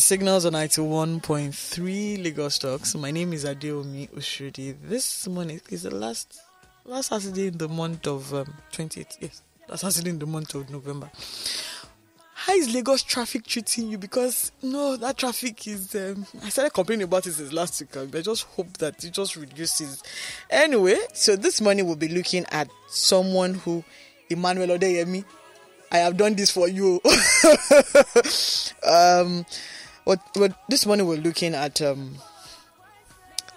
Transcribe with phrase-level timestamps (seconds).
[0.00, 2.94] Signals on 91.3 Lagos Talks.
[2.94, 4.76] My name is Adeomi Oshodi.
[4.82, 6.38] This morning is the last
[6.84, 9.16] last Saturday in the month of um, 28th.
[9.20, 11.10] Yes, last Saturday in the month of November.
[12.34, 13.96] How is Lagos traffic treating you?
[13.96, 15.94] Because no, that traffic is.
[15.94, 17.90] Um, I started complaining about since last week.
[17.92, 20.02] but I just hope that it just reduces.
[20.50, 23.82] Anyway, so this morning we'll be looking at someone who
[24.28, 25.24] Emmanuel Odeyemi.
[25.90, 27.00] I have done this for you.
[28.86, 29.46] um,
[30.06, 32.14] what, what this morning we're looking at um,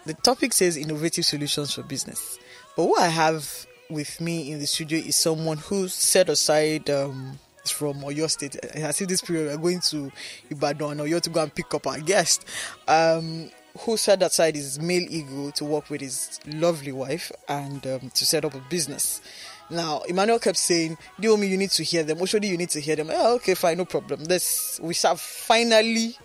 [0.08, 2.40] the topic says innovative solutions for business.
[2.76, 7.38] But what I have with me in the studio is someone who set aside um,
[7.68, 8.58] from Oyo State.
[8.76, 10.12] I see this period we're going to
[10.50, 12.46] Ibadan or you to go and pick up our guest.
[12.88, 18.10] Um, who set aside his male ego to work with his lovely wife and um,
[18.10, 19.22] to set up a business.
[19.70, 22.18] Now, Emmanuel kept saying, Diomi, you need to hear them.
[22.18, 23.12] Oshodi, you need to hear them.
[23.14, 24.26] Oh, okay, fine, no problem.
[24.26, 26.18] This we have finally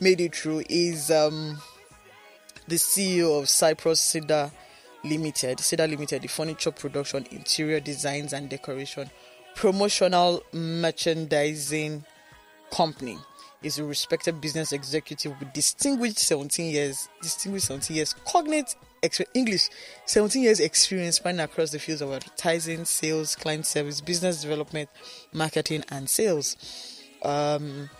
[0.00, 0.64] made it through.
[0.68, 1.58] Is um,
[2.68, 4.50] the CEO of Cyprus Cedar
[5.04, 9.10] Limited, Cedar Limited, the furniture production, interior designs and decoration,
[9.54, 12.04] promotional merchandising
[12.70, 13.18] company.
[13.62, 18.74] Is a respected business executive with distinguished 17 years, distinguished 17 years, cognate
[19.34, 19.68] English,
[20.06, 24.88] 17 years experience spanning across the fields of advertising, sales, client service, business development,
[25.32, 26.56] marketing, and sales.
[27.22, 27.90] Um,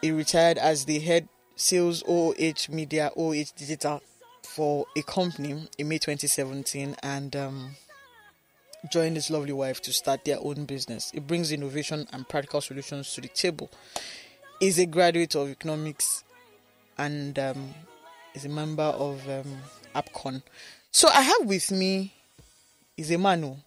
[0.00, 4.00] he retired as the head sales OH Media, OH Digital
[4.42, 7.70] for a company in May 2017 and um,
[8.90, 11.10] joined his lovely wife to start their own business.
[11.14, 13.70] It brings innovation and practical solutions to the table.
[14.60, 16.24] He's a graduate of economics
[16.96, 17.74] and um,
[18.34, 19.58] is a member of um,
[19.94, 20.42] APCON.
[20.90, 22.14] So I have with me
[22.96, 23.62] is a man.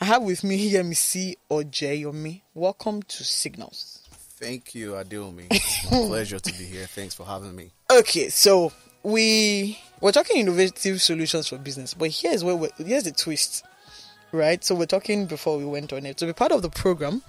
[0.00, 2.42] I have with me Yemisi Ojeyomi.
[2.54, 4.05] Welcome to Signals.
[4.38, 4.96] Thank you.
[4.98, 6.86] It's pleasure to be here.
[6.86, 7.70] Thanks for having me.
[7.90, 8.70] Okay, so
[9.02, 13.64] we we're talking innovative solutions for business, but here's where we're, here's the twist,
[14.32, 14.62] right?
[14.62, 16.18] So we're talking before we went on it.
[16.18, 17.22] To be part of the program,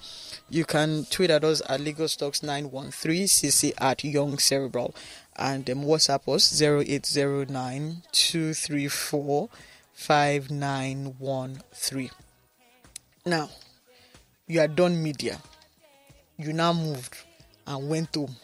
[0.50, 4.94] you can tweet at us at Lagos Talks 913 cc at Young Cerebral
[5.38, 9.50] and um, WhatsApp us 0809 234
[9.94, 12.10] 5913.
[13.26, 13.50] Now,
[14.46, 15.40] you are done media.
[16.38, 17.16] You now moved
[17.66, 18.36] and went home.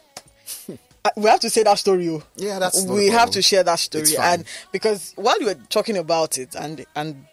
[1.05, 2.07] Uh, we have to say that story.
[2.07, 2.23] Oh.
[2.37, 6.37] Yeah, that's we have to share that story, and because while you were talking about
[6.37, 7.25] it, and and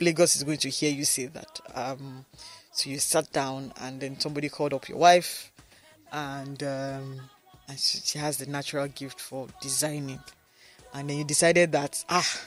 [0.00, 1.60] Lagos is going to hear you say that.
[1.74, 2.24] Um,
[2.70, 5.50] so you sat down, and then somebody called up your wife,
[6.12, 7.20] and um,
[7.68, 10.20] and she, she has the natural gift for designing,
[10.94, 12.40] and then you decided that ah,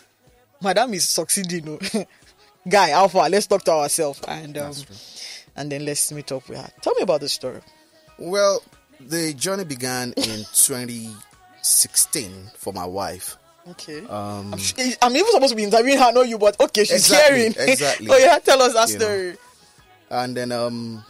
[0.61, 1.79] madam is succeeding.
[1.93, 2.05] Oh.
[2.69, 4.73] Guy, Alpha, let's talk to ourselves, and um,
[5.55, 6.69] and then let's meet up with her.
[6.81, 7.61] Tell me about the story.
[8.17, 8.63] Well,
[8.99, 13.37] the journey began in 2016 for my wife.
[13.69, 13.99] Okay.
[14.05, 14.59] Um, I'm,
[15.01, 17.55] I'm, even supposed to be interviewing her, not you, but okay, she's exactly, hearing.
[17.57, 18.07] Exactly.
[18.11, 19.31] oh yeah, tell us that you story.
[19.31, 19.37] Know.
[20.11, 21.03] And then um,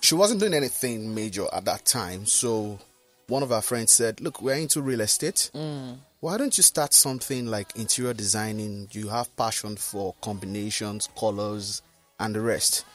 [0.00, 2.78] she wasn't doing anything major at that time, so
[3.26, 5.50] one of our friends said, "Look, we're into real estate.
[5.54, 5.98] Mm.
[6.20, 8.88] Why don't you start something like interior designing?
[8.92, 11.82] You have passion for combinations, colors,
[12.18, 12.86] and the rest."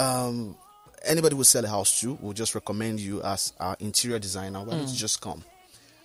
[0.00, 0.56] Um,
[1.04, 4.60] anybody will sell a house to will just recommend you as our interior designer.
[4.60, 4.96] Why don't you mm.
[4.96, 5.42] just come?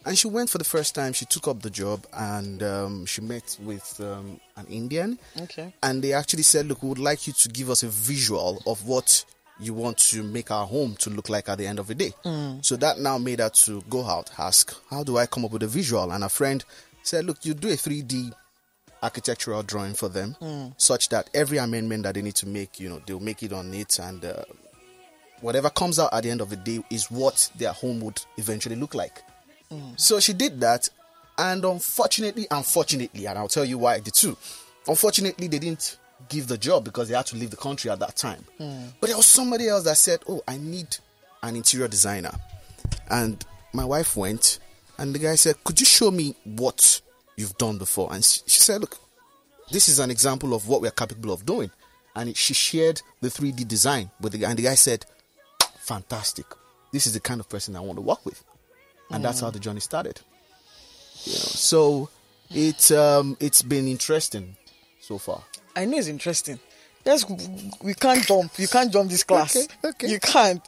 [0.05, 1.13] And she went for the first time.
[1.13, 5.17] She took up the job and um, she met with um, an Indian.
[5.41, 5.73] Okay.
[5.81, 8.87] And they actually said, "Look, we would like you to give us a visual of
[8.87, 9.25] what
[9.59, 12.13] you want to make our home to look like at the end of the day."
[12.23, 12.63] Mm.
[12.63, 15.63] So that now made her to go out, ask, "How do I come up with
[15.63, 16.63] a visual?" And a friend
[17.01, 18.31] said, "Look, you do a 3D
[19.03, 20.73] architectural drawing for them, mm.
[20.77, 23.73] such that every amendment that they need to make, you know, they'll make it on
[23.73, 24.43] it and." Uh,
[25.41, 28.75] whatever comes out at the end of the day is what their home would eventually
[28.75, 29.21] look like.
[29.71, 29.99] Mm.
[29.99, 30.89] So she did that,
[31.37, 34.37] and unfortunately, unfortunately, and I'll tell you why the two.
[34.87, 35.97] Unfortunately, they didn't
[36.29, 38.43] give the job because they had to leave the country at that time.
[38.59, 38.93] Mm.
[38.99, 40.97] But there was somebody else that said, "Oh, I need
[41.43, 42.31] an interior designer,"
[43.09, 44.59] and my wife went,
[44.97, 47.01] and the guy said, "Could you show me what
[47.37, 48.97] you've done before?" And she said, "Look,
[49.71, 51.71] this is an example of what we're capable of doing."
[52.17, 55.05] And she shared the 3D design with the guy, and the guy said,
[55.85, 56.45] fantastic.
[56.91, 58.43] This is the kind of person I want to work with,
[59.11, 59.23] and mm.
[59.23, 60.19] that's how the journey started.
[61.23, 62.09] You know, so
[62.49, 64.55] it's um, it's been interesting
[64.99, 65.43] so far.
[65.75, 66.59] I know it's interesting.
[67.05, 67.25] Yes,
[67.81, 68.57] we can't jump.
[68.57, 69.55] You can't jump this class.
[69.55, 70.07] Okay, okay.
[70.07, 70.61] You can't.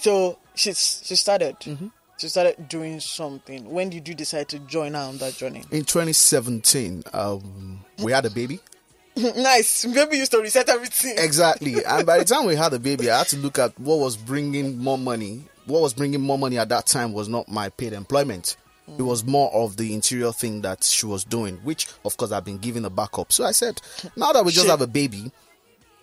[0.00, 1.56] So she she started.
[1.60, 1.88] Mm-hmm.
[2.16, 3.68] She started doing something.
[3.70, 5.64] When did you decide to join her on that journey?
[5.70, 8.60] In 2017, um, we had a baby.
[9.16, 9.84] nice.
[9.84, 11.14] Baby used to reset everything.
[11.18, 11.84] Exactly.
[11.86, 14.16] and by the time we had a baby, I had to look at what was
[14.16, 17.92] bringing more money what was bringing more money at that time was not my paid
[17.92, 18.56] employment.
[18.98, 22.44] It was more of the interior thing that she was doing, which of course I've
[22.44, 23.32] been giving a backup.
[23.32, 23.80] So I said,
[24.14, 24.70] now that we just Shit.
[24.70, 25.32] have a baby,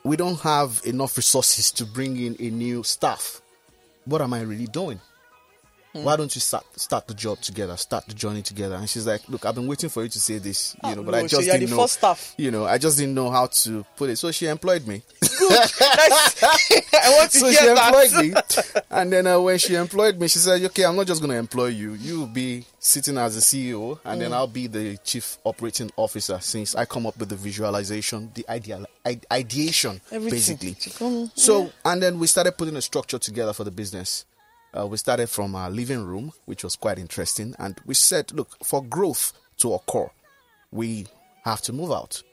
[0.04, 3.40] we don't have enough resources to bring in a new staff.
[4.06, 5.00] What am I really doing?
[5.94, 8.76] Why don't you start start the job together, start the journey together?
[8.76, 11.04] And she's like, "Look, I've been waiting for you to say this, you Ah, know,
[11.04, 12.16] but no, I just didn't know.
[12.38, 14.16] You know, I just didn't know how to put it.
[14.18, 15.02] So she employed me.
[15.22, 15.82] Nice.
[15.82, 17.78] I want to so she that.
[18.12, 18.34] employed me,
[18.90, 21.38] and then uh, when she employed me, she said, "Okay, I'm not just going to
[21.38, 21.94] employ you.
[21.94, 24.24] You will be sitting as the CEO, and Mm.
[24.24, 26.40] then I'll be the chief operating officer.
[26.42, 28.86] Since I come up with the visualization, the ideal,
[29.32, 30.56] ideation, Everything.
[30.58, 30.92] basically.
[31.06, 34.26] Mm, So, and then we started putting a structure together for the business.
[34.78, 38.64] Uh, we started from our living room, which was quite interesting, and we said, look,
[38.64, 40.10] for growth to occur,
[40.72, 41.06] we
[41.44, 42.24] have to move out.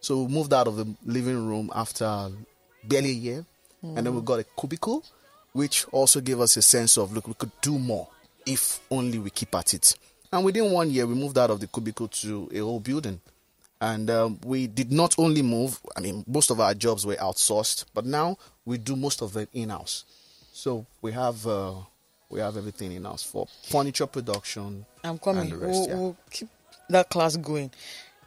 [0.00, 2.30] So we moved out of the living room after
[2.84, 3.44] barely a year,
[3.82, 5.04] and then we got a cubicle,
[5.52, 8.08] which also gave us a sense of look, we could do more
[8.46, 9.94] if only we keep at it.
[10.32, 13.20] And within one year, we moved out of the cubicle to a whole building.
[13.80, 17.86] And um, we did not only move, I mean, most of our jobs were outsourced,
[17.94, 20.04] but now we do most of them in house.
[20.52, 21.74] So we have uh,
[22.28, 24.84] we have everything in house for furniture production.
[25.04, 25.50] I'm coming.
[25.50, 25.94] Rest, we'll, yeah.
[25.94, 26.48] we'll keep
[26.88, 27.70] that class going.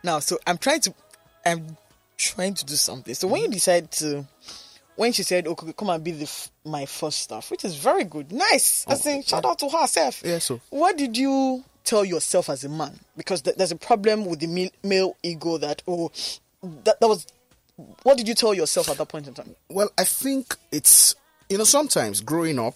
[0.04, 0.94] Now, so I'm trying to,
[1.46, 1.78] I'm
[2.18, 3.14] trying to do something.
[3.14, 3.52] So when Mm-hmm.
[3.52, 4.26] you decide to,
[4.96, 8.04] when she said, "Okay, come and be the f- my first staff," which is very
[8.04, 8.86] good, nice.
[8.88, 10.22] I think shout out to herself.
[10.26, 13.00] Oh, Yeah, so- what did you tell yourself as a man?
[13.18, 16.12] Because th- there's a problem with the male, male ego that oh,
[16.84, 17.28] that that was.
[18.04, 19.56] What did you tell yourself at that point in time?
[19.70, 21.16] Well, I think it's
[21.54, 22.74] you know sometimes growing up,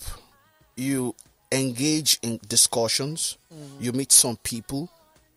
[0.75, 1.15] you
[1.51, 3.81] engage in discussions, mm.
[3.81, 4.87] you meet some people,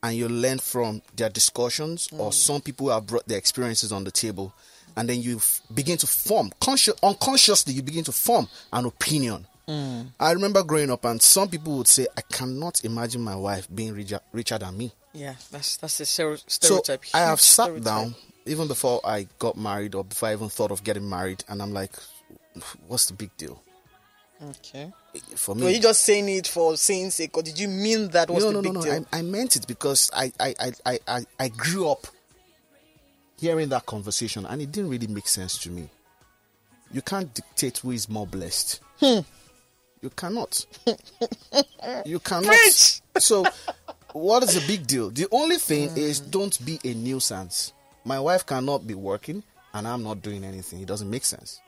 [0.03, 2.35] and you learn from their discussions, or mm.
[2.35, 4.53] some people have brought their experiences on the table,
[4.95, 9.47] and then you f- begin to form conscious, unconsciously, you begin to form an opinion.
[9.67, 10.09] Mm.
[10.21, 13.95] I remember growing up, and some people would say, "I cannot imagine my wife being
[13.95, 16.83] richer, richer than me." Yeah, that's that's a stereo- So.
[17.15, 17.85] I have sat stereotype.
[17.85, 18.15] down
[18.45, 21.73] even before I got married or before I even thought of getting married, and I'm
[21.73, 21.93] like,
[22.87, 23.63] what's the big deal
[24.43, 24.91] Okay.
[25.37, 25.65] for me?
[25.65, 28.51] Were you just saying it for saying sake, or did you mean that was no,
[28.51, 28.87] the no, big no, no.
[28.87, 29.07] deal?
[29.13, 30.55] I, I meant it because I, I,
[30.87, 32.07] I, I, I, grew up
[33.39, 35.89] hearing that conversation, and it didn't really make sense to me.
[36.93, 38.81] You can't dictate who is more blessed.
[38.99, 39.21] Hmm.
[40.01, 40.65] You cannot.
[42.07, 42.47] you cannot.
[42.47, 43.03] Preach!
[43.19, 43.45] So,
[44.13, 45.11] what is the big deal?
[45.11, 45.99] The only thing Hmm.
[45.99, 47.75] is don't be a nuisance.
[48.07, 49.43] My wife cannot be working,
[49.75, 50.81] and I'm not doing anything.
[50.81, 51.61] It doesn't make sense.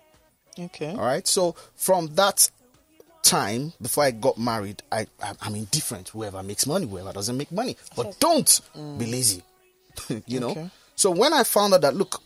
[0.58, 0.90] Okay.
[0.90, 1.26] All right.
[1.26, 2.50] So from that
[3.22, 6.10] time before I got married, I, I I'm indifferent.
[6.10, 8.60] Whoever makes money, whoever doesn't make money, but don't
[8.98, 9.42] be lazy.
[10.26, 10.50] you know.
[10.50, 10.70] Okay.
[10.96, 12.22] So when I found out that look,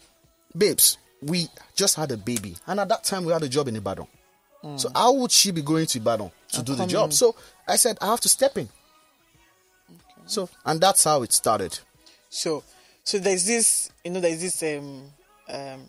[0.57, 3.77] babes, we just had a baby, and at that time we had a job in
[3.77, 4.07] Ibadan.
[4.77, 7.07] So how would she be going to Ibadan to do the job?
[7.07, 7.13] in.
[7.13, 7.37] So
[7.69, 8.69] I said I have to step in.
[10.27, 11.79] So and that's how it started.
[12.29, 12.65] So,
[13.05, 15.05] so there's this, you know, there's this um
[15.49, 15.81] um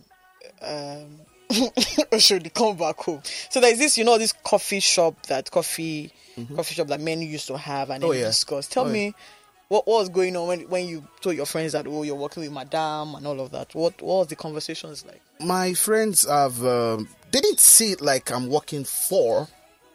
[0.62, 1.20] um.
[2.18, 3.22] should they come back home?
[3.50, 6.12] So there's this, you know, this coffee shop that coffee
[6.54, 8.18] coffee shop that men used to have and then Mm-hmm.
[8.18, 8.26] Oh, yeah.
[8.28, 8.66] discuss.
[8.68, 8.92] Tell Oh, yeah.
[8.92, 9.14] me.
[9.68, 12.42] What, what was going on when, when you told your friends that oh you're working
[12.42, 13.74] with madame and all of that?
[13.74, 15.20] What what was the conversations like?
[15.40, 19.46] my friends have um, they didn't see it like I'm working for.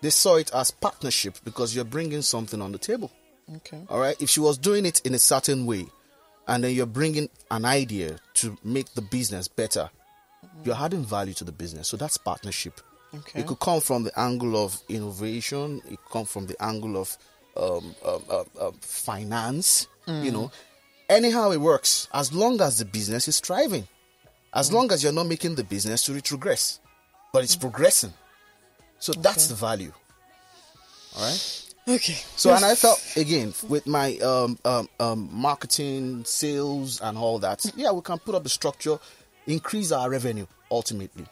[0.02, 3.10] They saw it as partnership because you're bringing something on the table.
[3.58, 3.82] Okay.
[3.90, 4.22] All right.
[4.22, 5.86] If she was doing it in a certain way,
[6.48, 9.90] and then you're bringing an idea to make the business better,
[10.64, 11.88] you're adding value to the business.
[11.88, 12.80] So that's partnership.
[13.14, 13.42] Okay.
[13.42, 15.82] It could come from the angle of innovation.
[15.90, 17.18] It come from the angle of
[17.56, 19.88] um, um, um, um, finance.
[20.08, 20.52] You know,
[21.08, 22.10] anyhow it works.
[22.14, 23.88] As long as the business is thriving,
[24.54, 26.80] as long as you're not making the business to retrogress,
[27.32, 28.14] but it's progressing.
[29.00, 29.94] So that's the value.
[31.16, 31.74] All right.
[31.88, 32.18] Okay.
[32.36, 37.66] So and I felt again with my um, um, um, marketing, sales, and all that.
[37.76, 39.00] Yeah, we can put up a structure,
[39.48, 41.26] increase our revenue ultimately,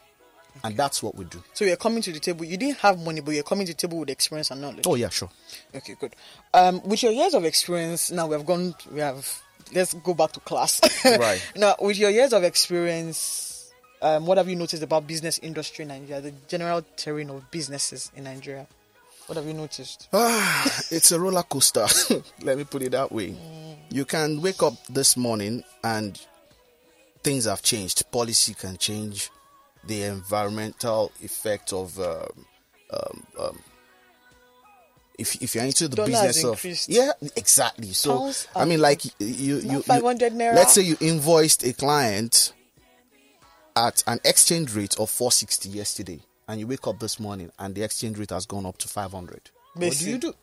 [0.64, 1.42] and that's what we do.
[1.54, 2.44] So you're coming to the table.
[2.44, 4.84] You didn't have money, but you're coming to the table with experience and knowledge.
[4.86, 5.30] Oh yeah, sure.
[5.74, 6.14] Okay, good.
[6.54, 8.74] Um, with your years of experience, now we have gone.
[8.90, 9.42] We have.
[9.74, 10.80] Let's go back to class.
[11.04, 11.42] Right.
[11.56, 15.88] now, with your years of experience, um, what have you noticed about business industry in
[15.88, 16.20] Nigeria?
[16.20, 18.66] The general terrain of businesses in Nigeria.
[19.26, 20.08] What have you noticed?
[20.90, 21.86] it's a roller coaster.
[22.42, 23.34] Let me put it that way.
[23.88, 26.20] You can wake up this morning and
[27.22, 28.10] things have changed.
[28.10, 29.30] Policy can change.
[29.84, 32.46] The environmental effect of um,
[32.92, 33.58] um, um,
[35.18, 37.92] if if you're into the Dollar business of yeah exactly.
[37.92, 40.54] So Pounds I mean, like you you, you, you 500 naira.
[40.54, 42.52] Let's say you invoiced a client
[43.74, 46.20] at an exchange rate of 460 yesterday.
[46.48, 49.50] and you wake up this morning and the exchange rate has gone up to 500.
[49.74, 50.34] What do you do?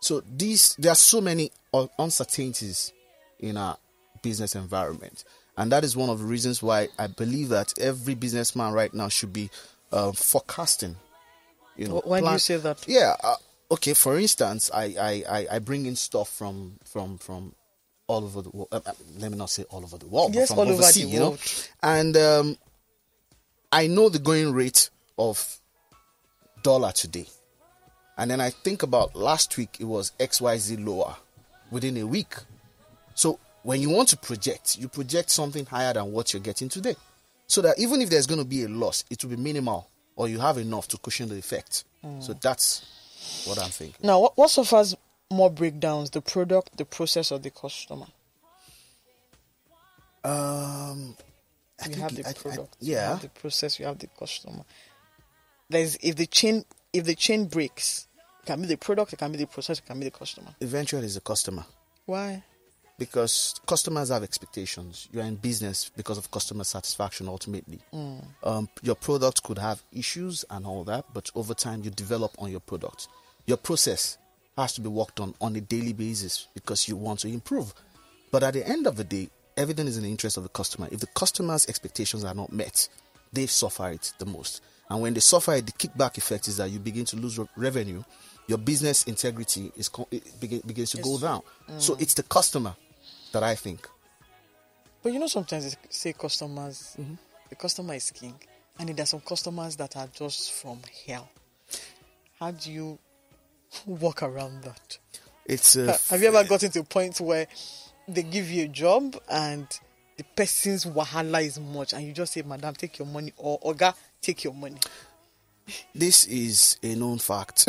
[0.00, 1.50] So these there are so many
[1.98, 2.92] uncertainties
[3.40, 3.78] in our
[4.22, 5.24] business environment,
[5.56, 9.08] and that is one of the reasons why I believe that every businessman right now
[9.08, 9.50] should be
[9.92, 10.96] uh, forecasting.
[11.76, 12.84] You know, Wh- why do you say that?
[12.86, 13.14] Yeah.
[13.22, 13.36] Uh,
[13.72, 13.94] okay.
[13.94, 17.54] For instance, I, I, I, I bring in stuff from from from
[18.06, 18.68] all over the world.
[18.70, 20.32] Uh, uh, let me not say all over the world.
[20.32, 21.28] but Yes, from all over the overseas, you know?
[21.30, 21.68] world.
[21.82, 22.58] And um,
[23.72, 25.60] I know the going rate of
[26.62, 27.26] dollar today.
[28.16, 31.16] And then I think about last week, it was XYZ lower
[31.70, 32.34] within a week.
[33.14, 36.94] So when you want to project, you project something higher than what you're getting today.
[37.48, 40.28] So that even if there's going to be a loss, it will be minimal or
[40.28, 41.84] you have enough to cushion the effect.
[42.20, 42.84] So that's
[43.46, 44.06] what I'm thinking.
[44.06, 44.94] Now, what, what suffers
[45.32, 48.06] more breakdowns, the product, the process, or the customer?
[50.22, 51.16] Um,
[51.82, 53.08] I You have the I- I- product, you yeah.
[53.10, 54.62] have the process, you have the customer.
[55.68, 58.06] There's if the chain if the chain breaks,
[58.42, 60.54] it can be the product, it can be the process, it can be the customer.
[60.60, 61.64] Eventually, it's the customer.
[62.06, 62.42] Why?
[62.98, 65.08] Because customers have expectations.
[65.12, 67.80] You're in business because of customer satisfaction ultimately.
[68.42, 72.50] Um, your product could have issues and all that, but over time you develop on
[72.50, 73.08] your product.
[73.46, 74.16] Your process
[74.56, 77.74] has to be worked on on a daily basis because you want to improve.
[78.30, 80.88] But at the end of the day, everything is in the interest of the customer.
[80.90, 82.88] If the customer's expectations are not met,
[83.32, 84.62] they suffer it the most.
[84.88, 87.46] And when they suffer it, the kickback effect is that you begin to lose re-
[87.56, 88.02] revenue.
[88.46, 91.42] Your business integrity is co- it begins to go down.
[91.78, 92.76] So it's the customer
[93.34, 93.86] that I think.
[95.02, 97.14] But you know, sometimes they say customers, Mm-hmm.
[97.50, 98.34] the customer is king,
[98.78, 101.28] and there are some customers that are just from hell.
[102.40, 102.98] How do you
[103.86, 104.98] walk around that?
[105.46, 107.46] It's Have you ever gotten to a point where
[108.08, 109.66] they give you a job and
[110.16, 113.94] the person's wahala is much, and you just say, "Madam, take your money," or "Oga,
[114.22, 114.78] take your money"?
[115.94, 117.66] this is a known fact.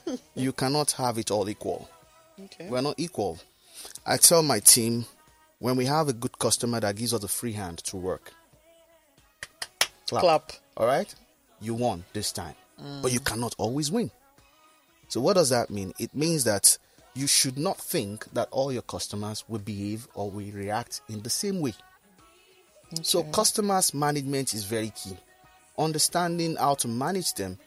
[0.34, 1.88] you cannot have it all equal.
[2.42, 2.68] Okay.
[2.68, 3.38] We're not equal.
[4.06, 5.06] I tell my team
[5.58, 8.32] when we have a good customer that gives us a free hand to work,
[10.06, 10.22] clap.
[10.22, 10.52] Clap.
[10.76, 11.12] All right?
[11.60, 12.54] You won this time.
[13.02, 14.10] But you cannot always win.
[15.08, 15.94] So, what does that mean?
[15.98, 16.76] It means that
[17.14, 21.30] you should not think that all your customers will behave or will react in the
[21.30, 21.72] same way.
[23.02, 25.16] So, customers management is very key.
[25.78, 27.58] Understanding how to manage them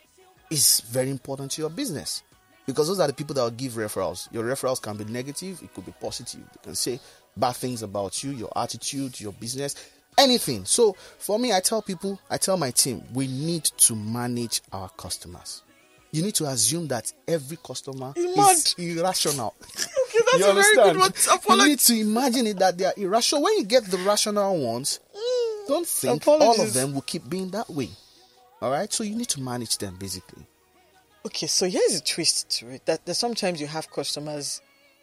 [0.52, 2.24] is very important to your business
[2.68, 4.32] because those are the people that will give referrals.
[4.32, 6.42] Your referrals can be negative, it could be positive.
[6.42, 7.00] They can say
[7.36, 9.74] bad things about you, your attitude, your business,
[10.18, 10.66] anything.
[10.66, 14.90] So, for me, I tell people, I tell my team, we need to manage our
[14.90, 15.64] customers.
[16.12, 19.56] You need to assume that every customer is irrational.
[20.08, 21.42] Okay, that's You a very good understand?
[21.46, 21.60] one.
[21.60, 23.44] You need to imagine it that they are irrational.
[23.44, 27.50] When you get the rational ones, mm, don't think all of them will keep being
[27.50, 27.90] that way.
[28.62, 30.46] All right, so you need to manage them basically.
[31.28, 32.86] Okay, so here's a twist to it.
[32.86, 34.62] That, that sometimes you have customers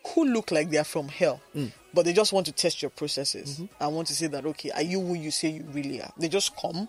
[0.09, 1.73] who look like they are from hell, Mm.
[1.95, 3.83] but they just want to test your processes Mm-hmm.
[3.83, 6.13] and want to say that okay, are you who you say you really are?
[6.19, 6.89] They just come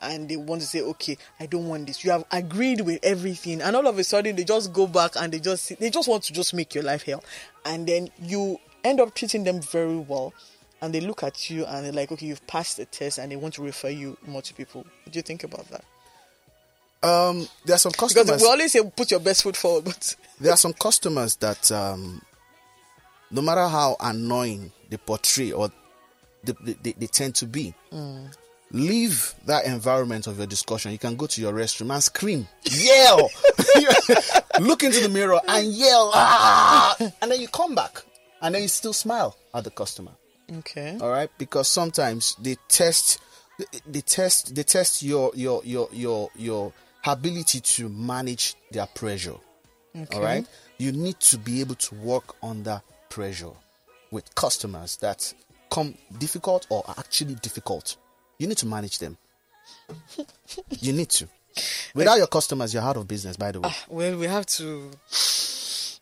[0.00, 2.02] and they want to say okay, I don't want this.
[2.04, 5.32] You have agreed with everything, and all of a sudden they just go back and
[5.32, 7.22] they just they just want to just make your life hell,
[7.66, 10.32] and then you end up treating them very well.
[10.82, 13.36] And they look at you and they're like, okay, you've passed the test, and they
[13.36, 14.82] want to refer you more to people.
[15.04, 15.84] What do you think about that?
[17.04, 18.26] Um, there are some customers.
[18.26, 21.70] Because we always say put your best foot forward, but there are some customers that,
[21.70, 22.22] um,
[23.30, 25.70] no matter how annoying they portray or
[26.42, 27.74] they, they, they, tend to be,
[28.70, 30.92] leave that environment of your discussion.
[30.92, 33.30] You can go to your restroom and scream, yell,
[34.60, 36.96] look into the mirror and yell, ah!
[37.22, 38.02] and then you come back
[38.42, 40.12] and then you still smile at the customer.
[40.58, 40.98] okay.
[41.00, 43.18] all right because sometimes they test
[43.58, 46.72] they, they test they test your your your your your
[47.06, 49.36] ability to manage their pressure
[50.12, 50.46] all right
[50.78, 53.52] you need to be able to work under pressure
[54.10, 55.32] with customers that
[55.70, 57.96] come difficult or are actually difficult
[58.38, 59.16] you need to manage them
[60.80, 61.26] you need to
[61.94, 64.90] without your customers you're out of business by the way ah, Well, we have to.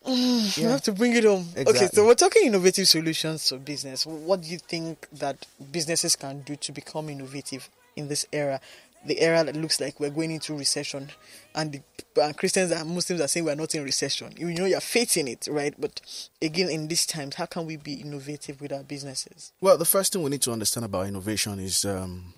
[0.04, 1.46] We have to bring it home.
[1.56, 4.04] Okay, so we're talking innovative solutions to business.
[4.04, 8.60] What do you think that businesses can do to become innovative in this era?
[9.04, 11.10] The era that looks like we're going into recession,
[11.54, 14.32] and the and Christians and Muslims are saying we're not in recession.
[14.36, 15.74] You know, you're facing it, right?
[15.78, 16.00] But
[16.40, 19.52] again, in these times, how can we be innovative with our businesses?
[19.60, 22.34] Well, the first thing we need to understand about innovation is um,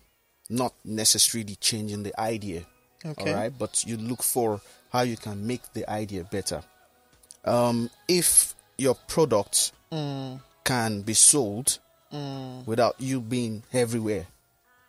[0.49, 2.63] not necessarily changing the idea.
[3.05, 3.33] Okay.
[3.33, 6.63] All right, but you look for how you can make the idea better.
[7.45, 11.79] Um, if your product can be sold
[12.65, 14.27] without you being everywhere,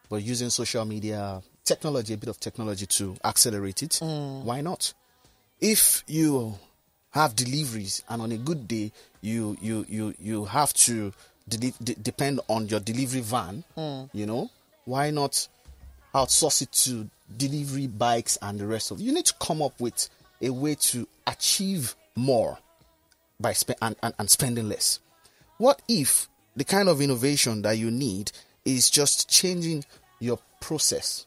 [0.10, 4.44] but using social media, technology, a bit of technology to accelerate it, mm.
[4.44, 4.94] why not?
[5.60, 6.58] If you
[7.12, 8.92] have deliveries and on a good day
[9.22, 11.14] you you you you have to
[11.48, 14.10] deli- de- depend on your delivery van, mm.
[14.14, 14.50] you know,
[14.86, 15.48] why not
[16.14, 20.10] outsource it to delivery bikes and the rest of you need to come up with
[20.42, 22.58] a way to achieve more
[23.40, 25.00] by spe- and, and, and spending less.
[25.58, 28.32] What if the kind of innovation that you need
[28.64, 29.84] is just changing
[30.20, 31.26] your process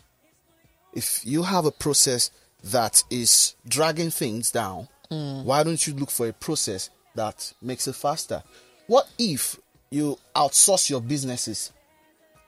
[0.95, 2.31] if you have a process
[2.65, 5.45] that is dragging things down mm.
[5.45, 8.43] why don't you look for a process that makes it faster?
[8.87, 9.59] What if
[9.91, 11.73] you outsource your businesses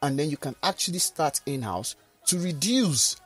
[0.03, 3.17] and then you can actually start in-house to reduce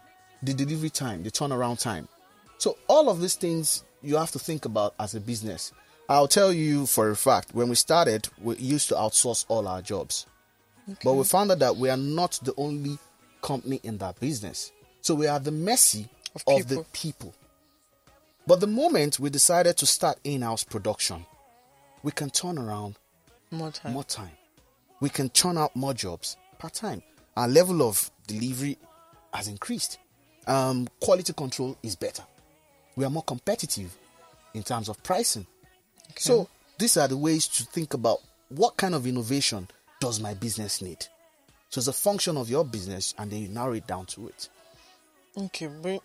[0.43, 2.09] the delivery time the turnaround time?
[2.59, 5.73] So all of these things you have to think about as a business.
[6.09, 9.81] I'll tell you for a fact when we started we used to outsource all our
[9.81, 10.27] jobs.
[11.03, 12.99] But we found out that we are not the only
[13.41, 14.71] company in that business
[15.05, 17.35] so we are the mercy Of of, the people.
[18.47, 21.27] but the moment we decided to start in-house production
[22.03, 22.97] we can turn around
[23.51, 23.93] More time.
[23.93, 24.31] more time.
[25.01, 27.03] We can churn out more jobs per time.
[27.37, 28.77] Our level of delivery
[29.33, 29.99] has increased.
[30.47, 32.25] Um, quality control is better.
[32.97, 33.97] We are more competitive
[34.55, 35.47] in terms of pricing.
[36.17, 38.19] So these are the ways to think about
[38.51, 39.69] what kind of innovation
[40.01, 41.07] does my business need.
[41.71, 44.49] So it's a function of your business, and then you narrow it down to it.
[45.37, 46.01] Okay, but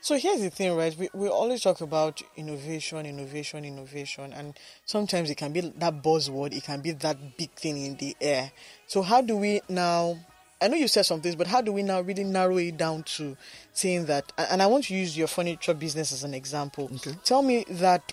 [0.00, 0.96] so here's the thing, right?
[0.96, 6.54] We we always talk about innovation, innovation, innovation, and sometimes it can be that buzzword,
[6.54, 8.52] it can be that big thing in the air.
[8.86, 10.18] So how do we now?
[10.60, 13.04] I know you said some things, but how do we now really narrow it down
[13.04, 13.36] to
[13.72, 14.32] saying that?
[14.36, 16.90] and- And I want to use your furniture business as an example.
[16.96, 17.14] Okay.
[17.24, 18.12] Tell me that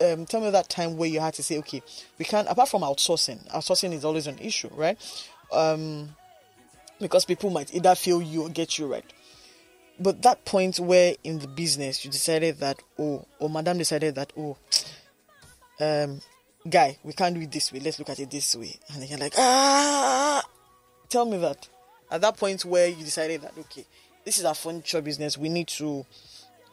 [0.00, 1.82] um, tell me that time where you had to say, okay,
[2.18, 4.98] we can't, apart from outsourcing, outsourcing is always an issue, right?
[5.52, 6.16] Um,
[7.02, 9.04] because people might either fail you or get you right.
[10.00, 14.32] But that point where in the business you decided that, oh, or madam decided that,
[14.38, 14.56] oh,
[15.80, 16.20] um,
[16.68, 18.74] guy, we can't do it this way, let's look at it this way.
[18.92, 20.42] And then you're like, ah,
[21.08, 21.68] tell me that.
[22.10, 23.84] At that point where you decided that, okay,
[24.24, 26.06] this is our furniture business, we need to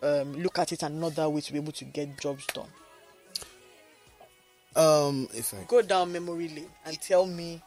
[0.01, 2.67] um, look at it another way to be able to get jobs done.
[4.75, 7.61] Um, if I go down memory lane and tell me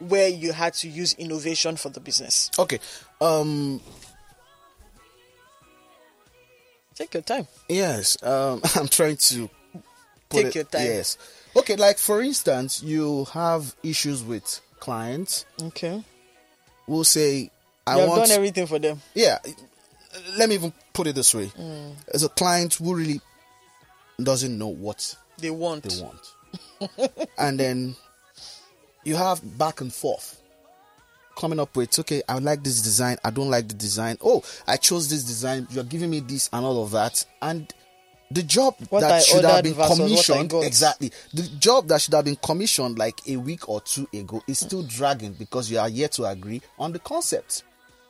[0.00, 2.50] where you had to use innovation for the business.
[2.58, 2.78] okay,
[3.20, 3.80] um,
[6.94, 7.46] Take your time.
[7.68, 9.48] Yes, um, I'm trying to
[10.28, 10.84] put Take it- your time.
[10.84, 11.16] Yes.
[11.56, 15.44] Okay, like for instance, you have issues with clients.
[15.62, 16.02] Okay.
[16.86, 17.50] We'll say,
[17.86, 18.22] I you have want.
[18.26, 19.00] done everything for them.
[19.14, 19.38] yeah.
[20.36, 21.94] Let me even put it this way: Mm.
[22.12, 23.20] as a client who really
[24.20, 25.84] doesn't know what They want.
[25.84, 27.94] they want, and then
[29.08, 30.40] you have back and forth
[31.36, 34.16] coming up with okay i like this design i don't like the design.
[34.22, 37.24] Oh i chose this design you're giving me this and all of that.
[37.40, 37.72] And
[38.30, 41.10] the job What that I should have been versus what I commissioned exactly.
[41.32, 44.82] The job that should have been commissioned like a week or two ago is still
[44.82, 47.62] dragging because you are yet to agree on the concept.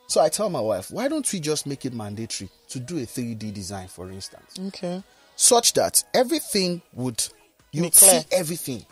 [0.09, 3.03] So i tell my wife why don't we just make it mandatory to do a
[3.03, 4.59] 3d design for instance?
[4.69, 5.03] Okay.
[5.37, 7.23] such that everything would
[7.73, 8.85] you see everything.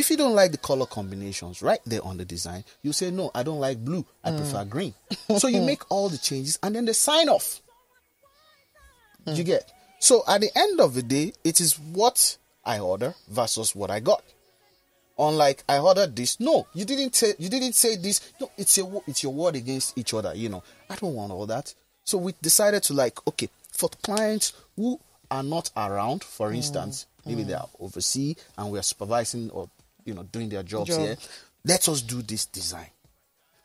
[0.00, 3.30] If you don't like the color combinations right there on the design, you say no,
[3.34, 4.06] I don't like blue.
[4.24, 4.38] I hmm.
[4.38, 4.94] prefer green.
[5.36, 7.60] so you make all the changes and then they sign off.
[9.26, 9.34] Hmm.
[9.34, 9.70] You get.
[9.98, 14.00] So at the end of the day, it is what I order versus what I
[14.00, 14.22] got.
[15.18, 18.32] Unlike I ordered this, no, you didn't say you didn't say this.
[18.40, 20.34] No, it's your it's your word against each other.
[20.34, 21.74] You know, I don't want all that.
[22.04, 24.98] So we decided to like, okay, for clients who
[25.30, 26.54] are not around, for hmm.
[26.56, 29.68] instance, maybe they are overseas and we are supervising or
[30.04, 31.00] you know doing their jobs Job.
[31.00, 31.16] here.
[31.64, 32.86] Let us do this design.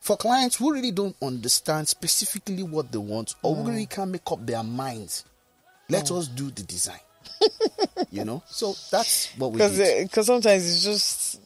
[0.00, 4.30] For clients who really don't understand specifically what they want or who really can't make
[4.30, 5.24] up their minds,
[5.88, 7.00] let us do the design.
[8.10, 10.08] you know, so that's what we Because did.
[10.08, 11.40] because sometimes it's just.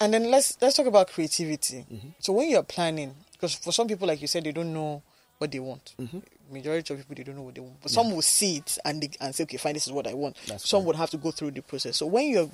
[0.00, 1.86] And then let's let's talk about creativity.
[1.90, 2.08] Mm-hmm.
[2.18, 5.02] So when you're planning, because for some people, like you said, they don't know
[5.38, 5.94] what they want.
[6.00, 6.18] Mm-hmm.
[6.52, 9.02] Majority of people they don't know what they want, but some will see it and
[9.02, 10.36] they, and say, okay, fine, this is what I want.
[10.46, 11.96] That's some would have to go through the process.
[11.96, 12.50] So when you're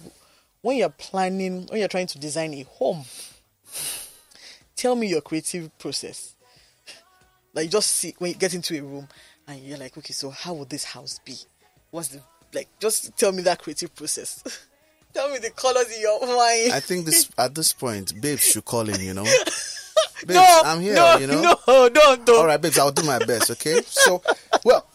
[0.63, 3.05] when you're planning, when you're trying to design a home,
[4.77, 6.35] tell me your creative process.
[7.55, 9.09] Like you just see when you get into a room
[9.49, 11.37] and you're like, okay, so how would this house be?
[11.91, 12.21] What's the
[12.55, 12.69] like?
[12.79, 14.43] Just tell me that creative process.
[15.15, 16.73] tell me the colors in your mind.
[16.73, 19.01] I think this at this point, babes should call in.
[19.01, 19.25] You know,
[20.21, 20.95] babes, no, I'm here.
[20.95, 22.39] No, you know, no, don't, don't.
[22.39, 23.51] all right, babes, I'll do my best.
[23.51, 24.23] Okay, so
[24.65, 24.87] well,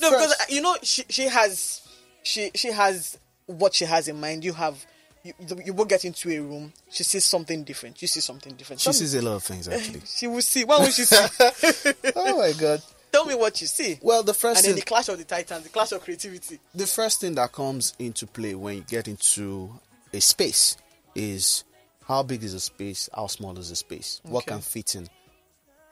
[0.00, 1.80] No, first- because you know she she has
[2.22, 4.44] she she has what she has in mind.
[4.44, 4.86] You have
[5.24, 6.72] you, you both get into a room.
[6.90, 8.00] She sees something different.
[8.00, 8.80] You see something different.
[8.80, 10.02] She Tell me- sees a lot of things actually.
[10.06, 10.64] She will see.
[10.64, 11.16] What will she see?
[12.16, 12.82] oh my god.
[13.10, 13.98] Tell me what you see.
[14.02, 16.58] Well, the first and then thing, the clash of the titans, the clash of creativity.
[16.74, 19.70] the first thing that comes into play when you get into
[20.12, 20.76] a space
[21.14, 21.64] is
[22.06, 25.08] how big is the space, how small is the space, what can fit in,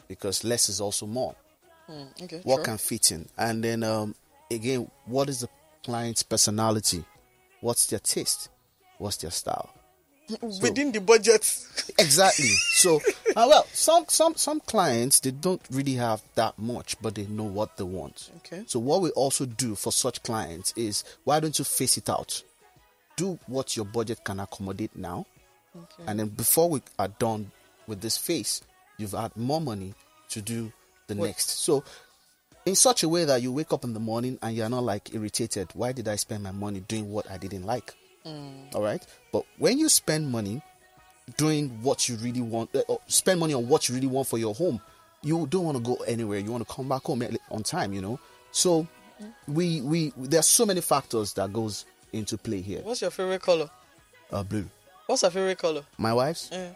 [0.08, 1.34] because less is also more.
[2.22, 2.40] Okay.
[2.42, 2.64] What sure.
[2.64, 4.14] can fit in, and then um,
[4.50, 5.48] again, what is the
[5.84, 7.04] client's personality?
[7.60, 8.50] What's their taste?
[8.98, 9.70] What's their style?
[10.60, 11.44] within the budget?
[11.98, 12.48] Exactly.
[12.74, 12.96] So,
[13.36, 17.44] uh, well, some some some clients they don't really have that much, but they know
[17.44, 18.30] what they want.
[18.38, 18.64] Okay.
[18.66, 22.42] So, what we also do for such clients is why don't you face it out?
[23.16, 25.26] Do what your budget can accommodate now,
[26.06, 27.50] and then before we are done
[27.86, 28.62] with this phase,
[28.98, 29.94] you've had more money
[30.30, 30.70] to do
[31.06, 31.50] the What- next.
[31.60, 31.82] So,
[32.66, 35.14] in such a way that you wake up in the morning and you're not like
[35.14, 35.68] irritated.
[35.72, 37.94] Why did I spend my money doing what I didn't like?
[38.74, 39.04] All right.
[39.32, 40.62] But when you spend money
[41.36, 44.54] doing what you really want, uh, spend money on what you really want for your
[44.54, 44.80] home,
[45.22, 46.38] you don't want to go anywhere.
[46.38, 47.92] You want to come back home on time.
[47.92, 48.20] You know.
[48.50, 48.86] So
[49.48, 52.80] we we there are so many factors that goes into play here.
[52.82, 53.70] What's your favorite color?
[54.30, 54.68] Uh, blue.
[55.06, 55.82] What's her favorite color?
[55.98, 56.50] My wife's.
[56.52, 56.70] Eh.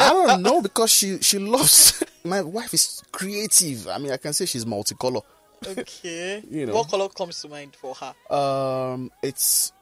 [0.00, 2.02] I don't know because she she loves.
[2.24, 3.88] My wife is creative.
[3.88, 5.22] I mean, I can say she's multicolor.
[5.66, 6.42] Okay.
[6.50, 6.74] You know.
[6.74, 8.34] What color comes to mind for her?
[8.34, 9.72] Um, it's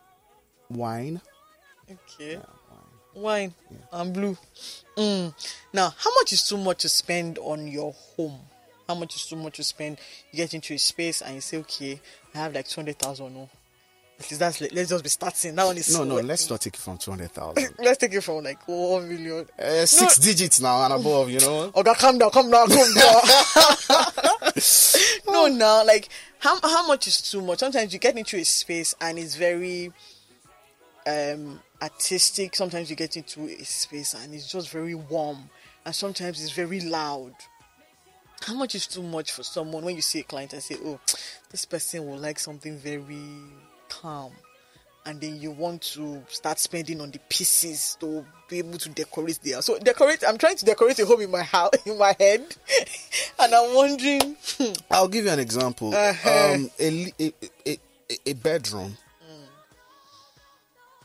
[0.70, 1.20] wine.
[1.90, 2.38] Okay.
[3.14, 3.52] Wine
[3.92, 4.36] and blue.
[4.96, 5.34] Mm.
[5.72, 8.38] Now, how much is too much to spend on your home?
[8.86, 9.98] How much is too much to spend?
[10.30, 12.00] You get into a space and you say, okay,
[12.34, 13.34] I have like 200,000.
[13.34, 13.48] No.
[14.18, 15.54] At least that's, let's just be starting.
[15.54, 16.24] That one is No, no, sweat.
[16.26, 17.74] let's not take it from two hundred thousand.
[17.78, 19.46] Let's take it from like 1 million.
[19.58, 21.72] Uh, six digits now and above, you know.
[21.76, 23.20] Okay, calm down, calm down, calm down.
[25.26, 27.60] no, now, like, how, how much is too much?
[27.60, 29.90] Sometimes you get into a space and it's very
[31.06, 32.54] um artistic.
[32.54, 35.48] Sometimes you get into a space and it's just very warm,
[35.84, 37.34] and sometimes it's very loud.
[38.42, 40.98] How much is too much for someone when you see a client and say, "Oh,
[41.50, 43.22] this person will like something very
[43.88, 44.32] calm,"
[45.04, 49.40] and then you want to start spending on the pieces to be able to decorate
[49.42, 49.60] there.
[49.60, 50.24] So decorate.
[50.26, 52.56] I'm trying to decorate a home in my house, in my head,
[53.38, 54.36] and I'm wondering.
[54.58, 55.94] hmm, I'll give you an example.
[55.94, 56.52] Uh-huh.
[56.54, 57.32] Um, a, a,
[57.66, 57.78] a,
[58.26, 58.96] a bedroom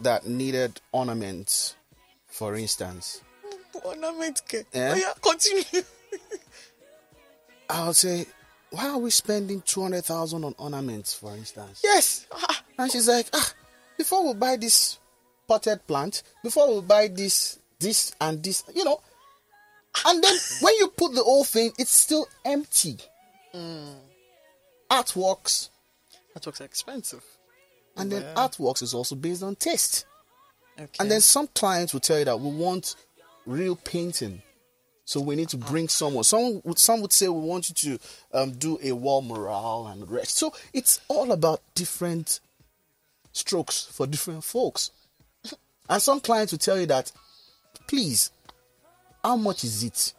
[0.01, 1.75] that needed ornaments,
[2.27, 3.21] for instance.
[3.83, 4.63] ornament care.
[4.73, 4.91] Eh?
[4.91, 5.83] Oh, yeah, continue.
[7.69, 8.25] I'll say,
[8.71, 11.81] why are we spending two hundred thousand on ornaments, for instance?
[11.83, 12.27] yes.
[12.77, 13.53] And she's like, ah,
[13.97, 14.99] before we buy this
[15.47, 18.99] potted plant, before we buy this, this and this, you know.
[20.05, 22.97] And then when you put the whole thing, it's still empty.
[23.53, 25.69] Artworks,
[26.35, 27.23] Artworks looks expensive.
[27.97, 30.05] And then artworks is also based on taste.
[30.77, 30.89] Okay.
[30.99, 32.95] And then some clients will tell you that we want
[33.45, 34.41] real painting.
[35.05, 36.23] So we need to bring someone.
[36.23, 37.99] Some would, some would say we want you to
[38.33, 40.37] um, do a wall mural and rest.
[40.37, 42.39] So it's all about different
[43.31, 44.91] strokes for different folks.
[45.87, 47.11] And some clients will tell you that,
[47.87, 48.31] please,
[49.23, 50.13] how much is it?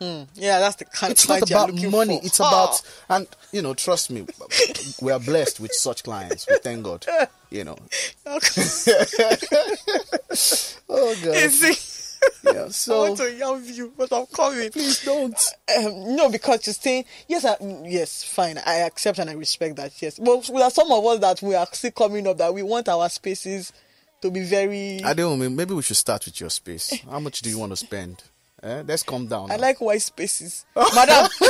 [0.00, 2.20] Yeah, that's the kind It's of not client you're about money.
[2.20, 2.26] for.
[2.26, 2.48] It's Ah.
[2.48, 4.26] about, and you know, trust me,
[5.02, 6.46] we are blessed with such clients.
[6.48, 7.04] We thank God.
[7.50, 7.76] You know.
[10.90, 11.52] Oh God.
[12.44, 12.68] Yeah.
[12.88, 14.70] I want to yell you, but I'm coming.
[14.70, 15.38] please don't.
[15.78, 18.58] Um, no, because you're saying yes, I, yes, fine.
[18.64, 20.00] I accept and I respect that.
[20.02, 22.62] Yes, but there are some of us that we are still coming up that we
[22.62, 23.72] want our spaces
[24.22, 25.02] to be very.
[25.04, 25.48] I don't know.
[25.50, 27.00] Maybe we should start with your space.
[27.08, 28.22] How much do you want to spend?
[28.62, 28.82] Eh?
[28.86, 29.50] Let's calm down.
[29.50, 29.62] I now.
[29.62, 31.28] like white spaces, madam.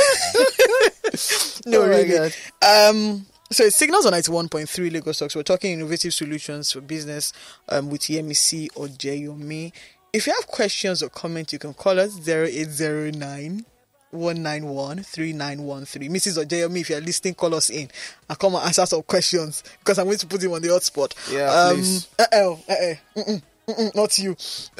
[1.65, 2.31] no, Oh really.
[2.61, 5.35] Um, so signals on ninety one point three Lagos Talks.
[5.35, 7.33] We're talking innovative solutions for business
[7.69, 9.71] um, with Yemisi Ojeyomi.
[10.13, 13.65] If you have questions or comments, you can call us 0809
[14.11, 16.11] 191 3913.
[16.11, 16.43] Mrs.
[16.43, 17.89] Ojeyomi, if you're listening, call us in
[18.29, 20.83] I come and answer some questions because I'm going to put him on the hot
[20.83, 21.13] spot.
[21.31, 22.07] Yeah, um, please.
[22.17, 24.31] Uh-oh, uh-uh, mm-mm, mm-mm, not you.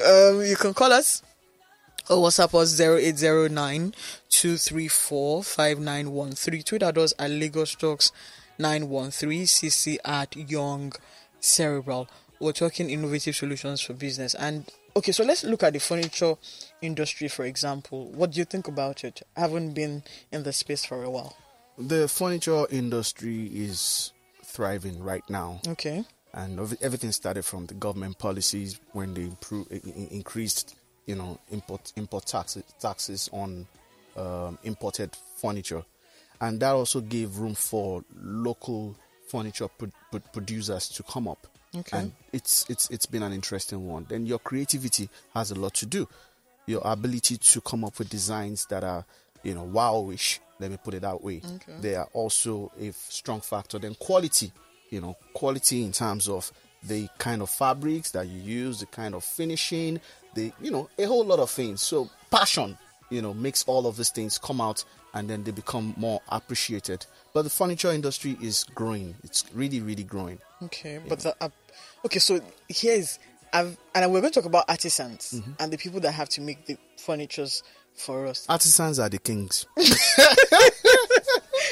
[0.04, 1.22] Um, you can call us
[2.10, 3.94] or WhatsApp us 0809
[4.30, 6.64] 234 5913.
[6.64, 8.12] Twitter does at Lagos Talks
[8.58, 9.44] 913.
[9.44, 10.92] CC at Young
[11.40, 12.08] Cerebral.
[12.40, 14.34] We're talking innovative solutions for business.
[14.36, 16.36] And okay, so let's look at the furniture
[16.82, 18.08] industry, for example.
[18.12, 19.22] What do you think about it?
[19.36, 21.36] I haven't been in the space for a while.
[21.78, 24.12] the furniture industry is
[24.44, 26.04] thriving right now, Okay.
[26.34, 29.68] and everything started from the government policies when they improve,
[30.12, 30.76] increased,
[31.10, 33.68] you know, import import taxes taxes on
[34.16, 35.84] um, imported furniture,
[36.42, 38.96] and that also gave room for local
[39.28, 41.98] furniture pro- pro- producers to come up Okay.
[41.98, 44.06] And it's it's it's been an interesting one.
[44.10, 46.08] Then your creativity has a lot to do.
[46.66, 49.06] Your ability to come up with designs that are,
[49.44, 50.40] you know, wowish.
[50.60, 51.42] Let me put it that way.
[51.56, 51.80] Okay.
[51.80, 53.80] They are also a strong factor.
[53.80, 54.52] Then quality,
[54.90, 56.52] you know, quality in terms of
[56.84, 60.00] the kind of fabrics that you use, the kind of finishing,
[60.36, 61.82] the you know, a whole lot of things.
[61.82, 62.78] So passion,
[63.10, 67.06] you know, makes all of these things come out and then they become more appreciated.
[67.34, 69.16] But the furniture industry is growing.
[69.24, 70.38] It's really, really growing.
[70.64, 71.50] Okay, but the, uh,
[72.06, 73.18] okay, so here's
[73.52, 75.52] I've, and we're going to talk about artisans Mm-hmm.
[75.60, 77.64] and the people that have to make the furnitures
[77.96, 78.46] for us.
[78.48, 79.66] Artisans are the kings.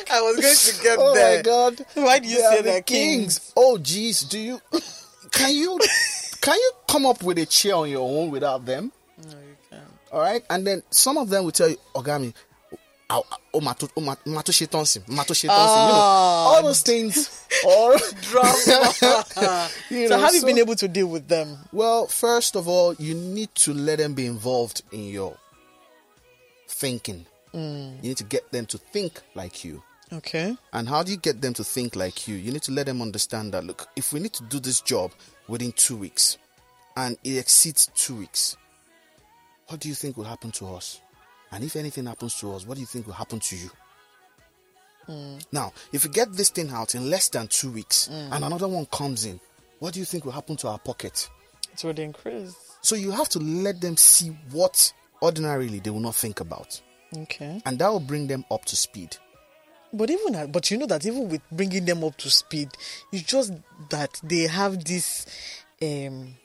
[0.10, 1.38] I was going to get Oh there.
[1.38, 1.86] my god.
[1.94, 3.54] Why do you They say the they're kings?
[3.56, 4.62] Oh jeez, do you
[5.32, 5.78] can you
[6.42, 8.92] can you come up with a chair on your own without them?
[9.24, 9.84] No, you can't.
[10.12, 12.34] All right, and then some of them will tell you, "Ogami,
[13.10, 13.24] oh
[13.54, 13.76] oh my,
[14.26, 16.46] my to shit on him, my to shit on him." You know, Ah.
[16.56, 17.46] all those things.
[17.66, 19.70] Or Drama.
[19.90, 21.58] You know, so have you so- been able to deal with them?
[21.74, 25.36] well, first of all, you need to let them be involved in your
[26.68, 27.26] thinking.
[27.54, 27.96] Mm.
[28.04, 29.82] You need to get them to think like you.
[30.14, 30.56] Okay.
[30.72, 32.36] And how do you get them to think like you?
[32.36, 35.12] You need to let them understand that look, if we need to do this job
[35.48, 36.38] within two weeks
[36.96, 38.58] and it exceeds two weeks,
[39.68, 41.02] what do you think will happen to us?
[41.52, 43.70] And if anything happens to us, what do you think will happen to you?
[45.06, 45.38] Hmm.
[45.52, 48.34] Now, if we get this thing out in less than two weeks hmm.
[48.34, 49.40] and another one comes in,
[49.80, 51.30] what do you think will happen to our pocket?
[51.74, 52.56] It would increase.
[52.82, 56.82] So you have to let them see what ordinarily they will not think about.
[57.16, 57.62] Okay.
[57.66, 59.16] And that will bring them up to speed.
[59.98, 62.70] But even but you know that even with bringing them up to speed,
[63.12, 63.54] it's just
[63.90, 65.26] that they have this
[65.82, 66.36] um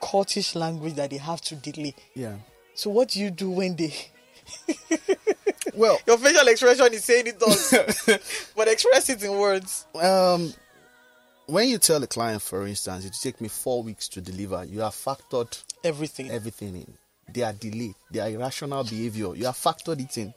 [0.00, 1.94] cultish language that they have to delay.
[2.14, 2.36] Yeah.
[2.74, 3.92] So what do you do when they
[5.74, 8.18] Well, your facial expression is saying it all,
[8.56, 9.86] but express it in words.
[9.94, 10.52] Um,
[11.46, 14.80] when you tell a client, for instance, it take me four weeks to deliver, you
[14.80, 16.30] have factored Everything.
[16.30, 16.94] everything in.
[17.32, 17.94] They are delayed.
[18.10, 19.34] They are irrational behavior.
[19.34, 20.34] You have factored it in.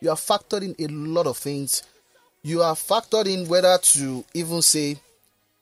[0.00, 1.82] You have factored in a lot of things.
[2.42, 4.96] You have factored in whether to even say,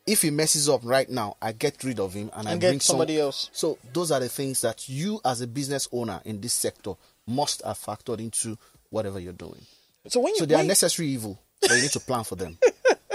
[0.06, 2.80] if he messes up right now, I get rid of him and, I And bring
[2.80, 3.50] somebody some, else.
[3.52, 6.92] So those are the things that you, as a business owner in this sector,
[7.26, 8.56] must have factored into
[8.90, 9.60] whatever you're doing.
[10.06, 12.36] So when you So they are when- necessary evil, but you need to plan for
[12.36, 12.58] them.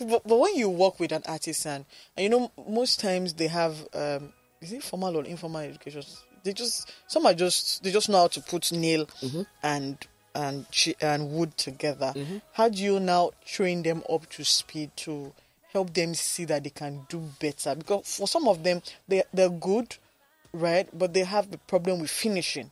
[0.00, 1.84] but, but when you work with an artisan,
[2.16, 6.02] and you know most times they have um, is it formal or informal education?
[6.42, 9.06] They just some are just they just know how to put nail
[9.62, 9.96] and
[10.34, 12.14] and chi- and wood together.
[12.52, 15.32] How do you now train them up to speed to
[15.72, 17.74] help them see that they can do better?
[17.74, 19.96] Because for some of them they they're good,
[20.52, 20.88] right?
[20.96, 22.70] But they have the problem with finishing.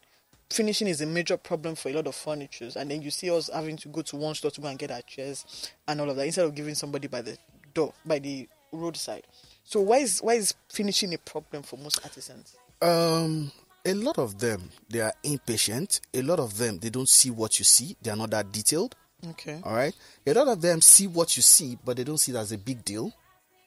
[0.51, 3.49] Finishing is a major problem for a lot of furnitures, and then you see us
[3.53, 6.17] having to go to one store to go and get our chairs and all of
[6.17, 7.39] that instead of giving somebody by the
[7.73, 9.23] door, by the roadside.
[9.65, 12.57] So why is why is finishing a problem for most artisans?
[12.83, 13.53] Um,
[13.85, 16.01] a lot of them they are impatient.
[16.15, 17.97] A lot of them they don't see what you see.
[18.03, 18.95] They are not that detailed.
[19.31, 19.61] Okay.
[19.65, 19.95] All right.
[20.27, 22.59] A lot of them see what you see, but they don't see it as a
[22.59, 23.13] big deal.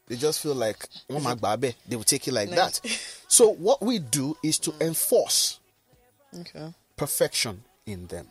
[0.07, 2.79] They just feel like "Oh my babe," they will take it like that.
[3.27, 5.59] So what we do is to enforce
[6.39, 6.71] Okay.
[6.95, 8.27] perfection in them.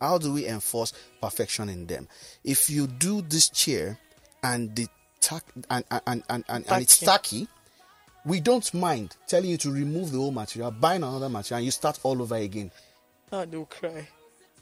[0.00, 2.08] How do we enforce perfection in them?
[2.42, 3.98] If you do this chair
[4.42, 4.88] and the
[5.20, 7.46] tack and and, and, and, and, and it's tacky,
[8.24, 11.70] we don't mind telling you to remove the old material, buy another material, and you
[11.70, 12.70] start all over again.
[13.32, 14.08] Ah, oh, they'll cry.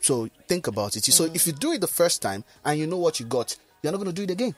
[0.01, 1.05] So think about it.
[1.05, 1.35] So mm.
[1.35, 3.99] if you do it the first time and you know what you got, you're not
[3.99, 4.55] going to do it again.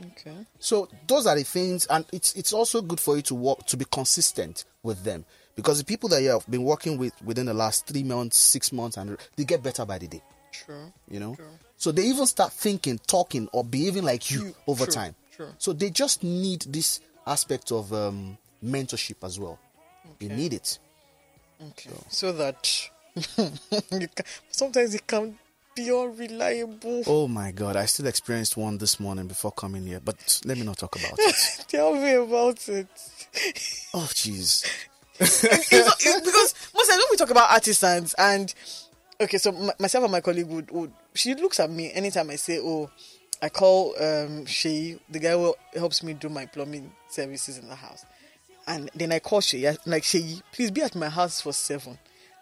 [0.00, 0.34] Okay.
[0.58, 3.76] So those are the things, and it's it's also good for you to work to
[3.76, 7.54] be consistent with them because the people that you have been working with within the
[7.54, 10.22] last three months, six months, and they get better by the day.
[10.50, 10.92] True.
[11.08, 11.46] You know, True.
[11.76, 15.14] so they even start thinking, talking, or behaving like you You- over true, time.
[15.36, 15.48] true.
[15.58, 19.58] So they just need this aspect of um, mentorship as well.
[20.22, 20.34] Okay.
[20.34, 20.78] need it.
[21.70, 21.90] Okay.
[22.08, 22.90] So, that
[23.38, 25.38] you can, sometimes it can
[25.74, 27.02] be unreliable.
[27.06, 27.76] Oh my God!
[27.76, 31.18] I still experienced one this morning before coming here, but let me not talk about
[31.18, 31.64] it.
[31.68, 32.86] Tell me about it.
[33.94, 34.64] oh jeez.
[35.18, 38.52] Because most times when we talk about artisans and
[39.20, 42.58] okay, so myself and my colleague would, would she looks at me anytime I say,
[42.58, 42.90] "Oh,
[43.44, 47.74] I call um Shay, the guy who helps me do my plumbing services in the
[47.74, 48.06] house,"
[48.66, 51.98] and then I call Shay, I'm like Shay, please be at my house for seven.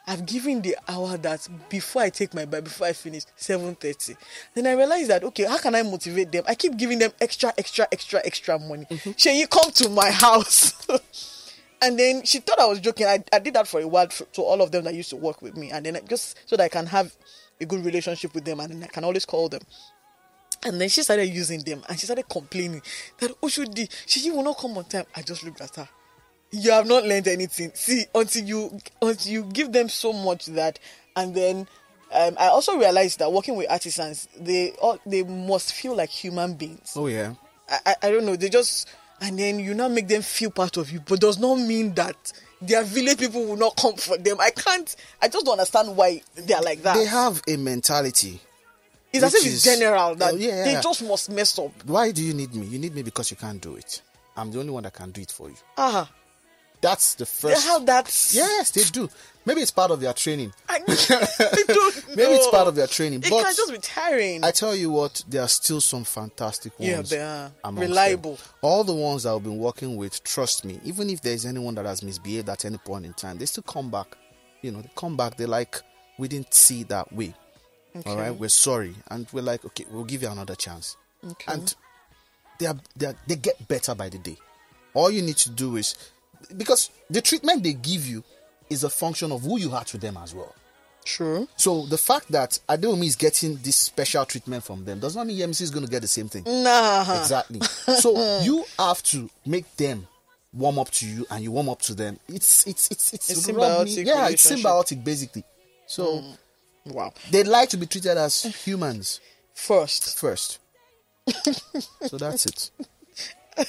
[0.06, 4.16] I've given the hour that before I take my bite, before I finish, seven thirty.
[4.54, 6.44] Then I realized that okay, how can I motivate them?
[6.46, 8.86] I keep giving them extra, extra, extra, extra money.
[9.16, 10.86] Shay, you come to my house.
[11.82, 13.06] And then she thought I was joking.
[13.06, 15.16] I, I did that for a while to, to all of them that used to
[15.16, 15.72] work with me.
[15.72, 17.12] And then I, just so that I can have
[17.60, 19.62] a good relationship with them and then I can always call them.
[20.64, 22.82] And then she started using them and she started complaining
[23.18, 25.06] that Oshodi, she will not come on time.
[25.14, 25.88] I just looked at her.
[26.52, 27.72] You have not learned anything.
[27.74, 30.78] See, until you until you give them so much that
[31.16, 31.66] and then
[32.12, 36.54] um, I also realized that working with artisans, they all they must feel like human
[36.54, 36.92] beings.
[36.94, 37.34] Oh yeah.
[37.68, 38.88] I, I, I don't know, they just
[39.20, 42.32] and then you now make them feel part of you, but does not mean that
[42.60, 44.36] their village people will not come for them.
[44.38, 46.96] I can't I just don't understand why they are like that.
[46.96, 48.40] They have a mentality.
[49.12, 50.64] It's as if it's general that Oh, yeah.
[50.64, 51.72] they just must mess up.
[51.86, 52.66] Why do you need me?
[52.66, 54.02] You need me because you can't do it.
[54.36, 55.56] I'm the only one that can do it for you.
[55.76, 56.10] Ah,
[56.80, 57.66] That's the they first.
[57.68, 58.06] have that.
[58.32, 59.08] Yes, they do.
[59.44, 60.52] Maybe it's part of their training.
[60.68, 63.20] I, I don't Maybe it's part of their training.
[63.24, 64.42] It but can just be tiring.
[64.44, 66.90] I tell you what, there are still some fantastic ones.
[66.90, 67.20] Yeah, they
[67.70, 67.72] are.
[67.72, 68.36] Reliable.
[68.36, 68.44] them.
[68.62, 71.84] All the ones that I've been working with, trust me, even if there's anyone that
[71.86, 74.16] has misbehaved at any point in time, they still come back.
[74.62, 75.80] You know, they come back, they're like,
[76.18, 77.34] we didn't see that way.
[78.06, 78.94] All right, we're sorry.
[79.10, 80.96] And we're like, okay, we'll give you another chance.
[81.24, 81.52] Okay.
[81.52, 81.74] And
[82.58, 84.36] they, are, they, are, they get better by the day.
[84.94, 85.94] All you need to do is,
[86.56, 88.24] because the treatment they give you
[88.70, 90.54] is a function of who you are to them as well.
[91.04, 91.48] True.
[91.56, 95.38] So the fact that Adeomi is getting this special treatment from them does not mean
[95.38, 96.44] Yemisi is going to get the same thing.
[96.46, 97.20] Nah.
[97.20, 97.60] Exactly.
[97.98, 100.06] so you have to make them
[100.52, 102.18] warm up to you, and you warm up to them.
[102.28, 104.48] It's it's it's it's, It's symbiotic Yeah, it's.
[104.50, 104.62] Mm.
[104.62, 105.44] symbiotic basically.
[105.86, 106.22] So
[106.86, 107.12] Wow.
[107.30, 109.20] they like to be treated as humans
[109.54, 110.18] First.
[110.18, 110.58] first.
[112.08, 112.70] so that's it.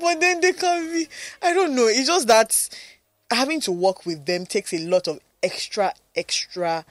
[0.00, 1.06] but then they can be
[1.42, 2.68] i don't know it's just that
[3.30, 6.84] having to work with them takes a lot of extra extra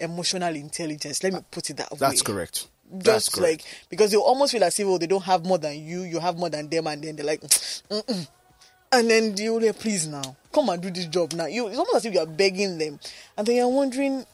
[0.00, 2.68] emotional intelligence let me put it that way That's correct.
[2.90, 3.64] That's just correct.
[3.64, 6.18] like because they almost feel as if oh they don't have more than you you
[6.20, 7.40] have more than them and then they're like
[7.90, 8.28] Mm-mm.
[8.92, 11.96] and then you like please now come and do this job now you it's almost
[11.96, 12.98] as if you're begging them
[13.36, 14.24] and then you're wondering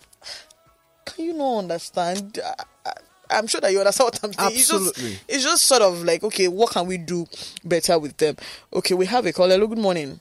[1.04, 2.92] can you not understand I, I,
[3.30, 4.50] I'm sure that you understand what I'm saying.
[4.52, 5.10] It's Absolutely.
[5.10, 7.26] just, it's just sort of like, okay, what can we do
[7.62, 8.36] better with them?
[8.72, 9.48] Okay, we have a call.
[9.50, 10.18] Hello, good morning.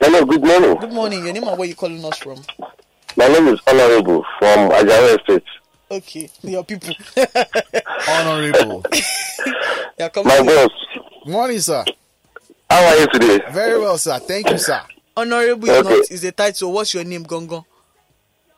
[0.00, 0.74] Hello, good morning.
[0.80, 1.24] Good morning.
[1.24, 2.42] Your name and where you calling us from?
[3.16, 5.44] My name is Honorable from Ajao Estate.
[5.88, 6.94] Okay, your people.
[8.08, 8.84] Honorable.
[9.98, 10.28] You're coming.
[10.28, 10.46] My in.
[10.46, 10.70] boss,
[11.26, 11.84] Morning, sir.
[12.68, 13.40] how are you today?
[13.52, 14.18] Very well, sir.
[14.18, 14.80] Thank you, sir.
[15.16, 15.88] Honorable is Okay.
[15.88, 16.72] not is the title.
[16.72, 17.64] What's your name, Gongo?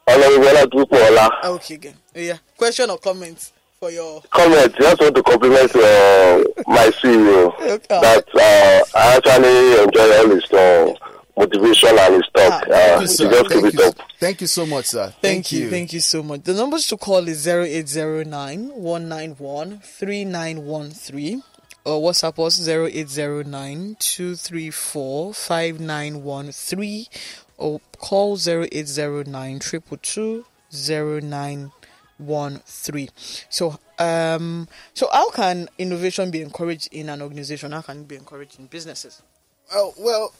[0.06, 1.30] Honorable Olatupo Ola.
[1.44, 1.94] Okay, again.
[2.14, 2.38] Yeah.
[2.56, 8.00] Question or comment for your Comment, I just want to compliment uh, my CEO Okay.
[8.00, 10.94] that uh, I actually enjoy all his uh,
[11.36, 12.64] motivation and his talk.
[12.70, 13.30] Ah, uh, Thank you, he sir.
[13.30, 13.94] just keep Thank it up.
[14.20, 15.12] Thank you so much, sir.
[15.20, 15.70] Thank, you.
[15.70, 16.42] Thank you so much.
[16.42, 21.42] The numbers to call is 0809 191 3913
[21.84, 27.06] or WhatsApp us 0809 234 5913
[27.58, 29.60] or call 0809
[32.18, 33.08] 0913.
[33.48, 37.72] So, um, so how can innovation be encouraged in an organization?
[37.72, 39.22] How can it be encouraged in businesses?
[39.72, 40.32] Oh, well,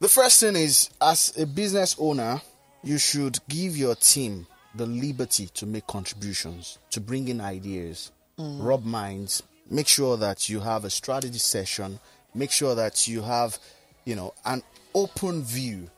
[0.00, 2.40] the first thing is as a business owner,
[2.82, 8.84] you should give your team the liberty to make contributions, to bring in ideas, rub
[8.84, 11.98] minds, make sure that you have a strategy session,
[12.34, 13.58] make sure that you have,
[14.04, 14.62] you know, an
[14.94, 15.90] open view,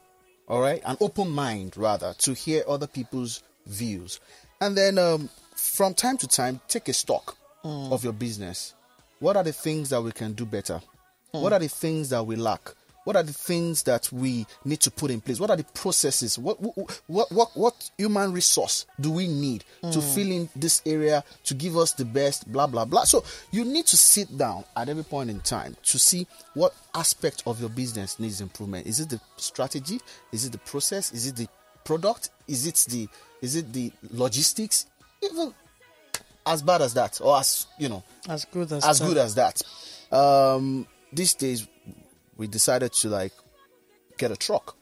[0.48, 4.20] all right, an open mind rather, to hear other people's views.
[4.60, 8.74] And then um, from time to time, take a stock of your business.
[9.18, 10.80] What are the things that we can do better?
[11.32, 12.74] What are the things that we lack?
[13.10, 15.40] What are the things that we need to put in place?
[15.40, 16.38] What are the processes?
[16.38, 16.60] What
[17.08, 21.76] what what what human resource do we need to fill in this area to give
[21.76, 22.46] us the best?
[22.52, 23.02] Blah blah blah.
[23.02, 27.42] So you need to sit down at every point in time to see what aspect
[27.46, 28.86] of your business needs improvement.
[28.86, 30.00] Is it the strategy?
[30.30, 31.12] Is it the process?
[31.12, 31.48] Is it the
[31.84, 32.30] product?
[32.46, 33.08] Is it the
[33.42, 34.86] is it the logistics?
[35.20, 35.52] Even
[36.46, 39.04] as bad as that, or as you know, As good as as that.
[39.08, 39.60] good as that.
[40.12, 41.66] Um, these days,
[42.40, 43.32] we decided to like
[44.16, 44.74] get a truck.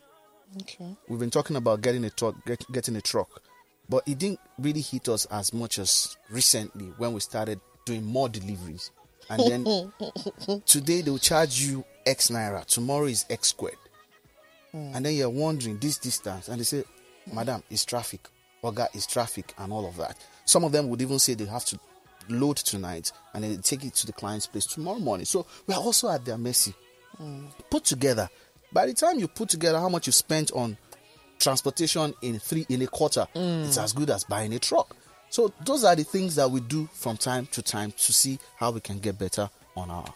[0.62, 0.96] Okay.
[1.08, 3.42] We've been talking about getting a truck, get, getting a truck,
[3.88, 8.28] but it didn't really hit us as much as recently when we started doing more
[8.28, 8.92] deliveries.
[9.28, 12.64] And then today they'll charge you X naira.
[12.64, 13.74] Tomorrow is X squared.
[14.70, 14.92] Hmm.
[14.94, 16.84] And then you're wondering this distance, and they say,
[17.32, 18.28] "Madam, it's traffic.
[18.62, 20.16] Oga, it's traffic," and all of that.
[20.44, 21.80] Some of them would even say they have to
[22.28, 25.26] load tonight and then take it to the client's place tomorrow morning.
[25.26, 26.72] So we are also at their mercy.
[27.70, 28.28] Put together.
[28.72, 30.76] By the time you put together how much you spent on
[31.38, 34.94] transportation in three in a quarter, it's as good as buying a truck.
[35.30, 38.70] So those are the things that we do from time to time to see how
[38.70, 40.12] we can get better on our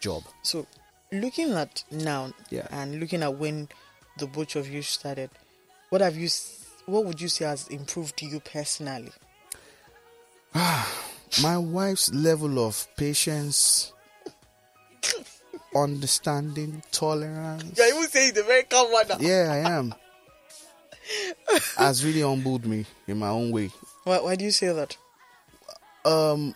[0.00, 0.22] job.
[0.42, 0.66] So,
[1.12, 2.66] looking at now Yeah.
[2.70, 3.68] and looking at when
[4.16, 5.30] the both of you started,
[5.90, 6.28] what have you?
[6.86, 9.12] What would you say has improved you personally?
[10.54, 10.90] Ah
[11.42, 13.92] my wife's level of patience,
[15.74, 17.76] understanding, tolerance.
[17.76, 19.16] You're even saying the very calm manner.
[19.20, 19.94] Yeah, I am.
[21.76, 23.70] Has really humbled me in my own way.
[24.04, 24.96] Why, why do you say that?
[26.04, 26.54] Um,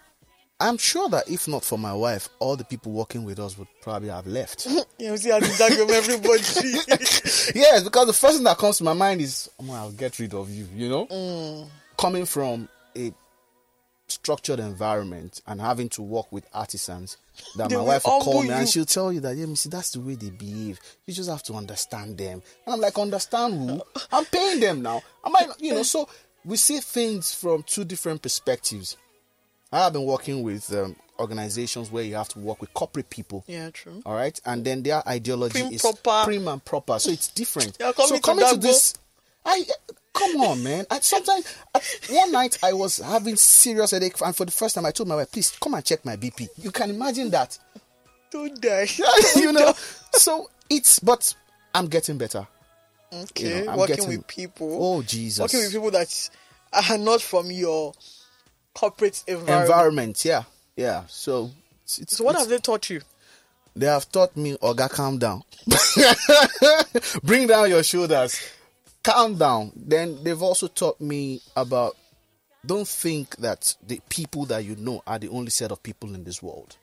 [0.61, 3.69] I'm sure that if not for my wife, all the people working with us would
[3.81, 4.67] probably have left.
[4.99, 6.39] You see how to juggle everybody.
[7.59, 10.33] yes, because the first thing that comes to my mind is, oh, I'll get rid
[10.33, 11.67] of you, you know?
[11.99, 13.13] Coming from a
[14.13, 17.17] structured environment and having to work with artisans
[17.57, 18.55] that They my wife will call me you.
[18.55, 20.79] and she'll tell you that, yeah, see, that's the way they behave.
[21.07, 22.43] You just have to understand them.
[22.67, 23.83] And I'm like, understand who?
[24.13, 25.03] I'm paying them now.
[25.25, 26.09] Am I, you know, so
[26.45, 28.97] we see things from two different perspectives.
[29.73, 33.45] I have been working with um, organizations where you have to work with corporate people.
[33.47, 34.03] yeah, true.
[34.05, 36.25] All right, and then their ideology Prim is proper.
[36.27, 37.77] prim and proper, so it's different.
[37.81, 38.95] You're coming so to coming to this,
[39.47, 39.65] I
[40.13, 40.87] come on, man.
[40.91, 44.87] I, sometimes I, one night I was having serious headache, and for the first time
[44.87, 47.59] I told my wife, "Please come and check my BP." You can imagine that,
[48.31, 48.89] Don't die.
[49.37, 49.73] you know.
[50.13, 51.35] So it's, but
[51.75, 52.47] I'm getting better.
[53.13, 54.79] Okay, You know, I'm working getting- with people.
[54.81, 55.41] Oh Jesus!
[55.41, 56.31] Working with people that
[56.91, 57.93] are not from your
[58.75, 59.61] corporate environment.
[59.69, 60.43] Environment, yeah,
[60.77, 61.03] yeah.
[61.09, 61.51] So,
[61.85, 63.03] it's, it's, So what have they taught you?
[63.77, 65.43] They have taught me, Oga, calm down.
[67.23, 68.39] Bring down your shoulders.
[69.03, 69.73] Calm down.
[69.75, 71.97] Then they've also taught me about
[72.65, 76.25] don't think that the people that you know are the only set of people in
[76.25, 76.77] this world.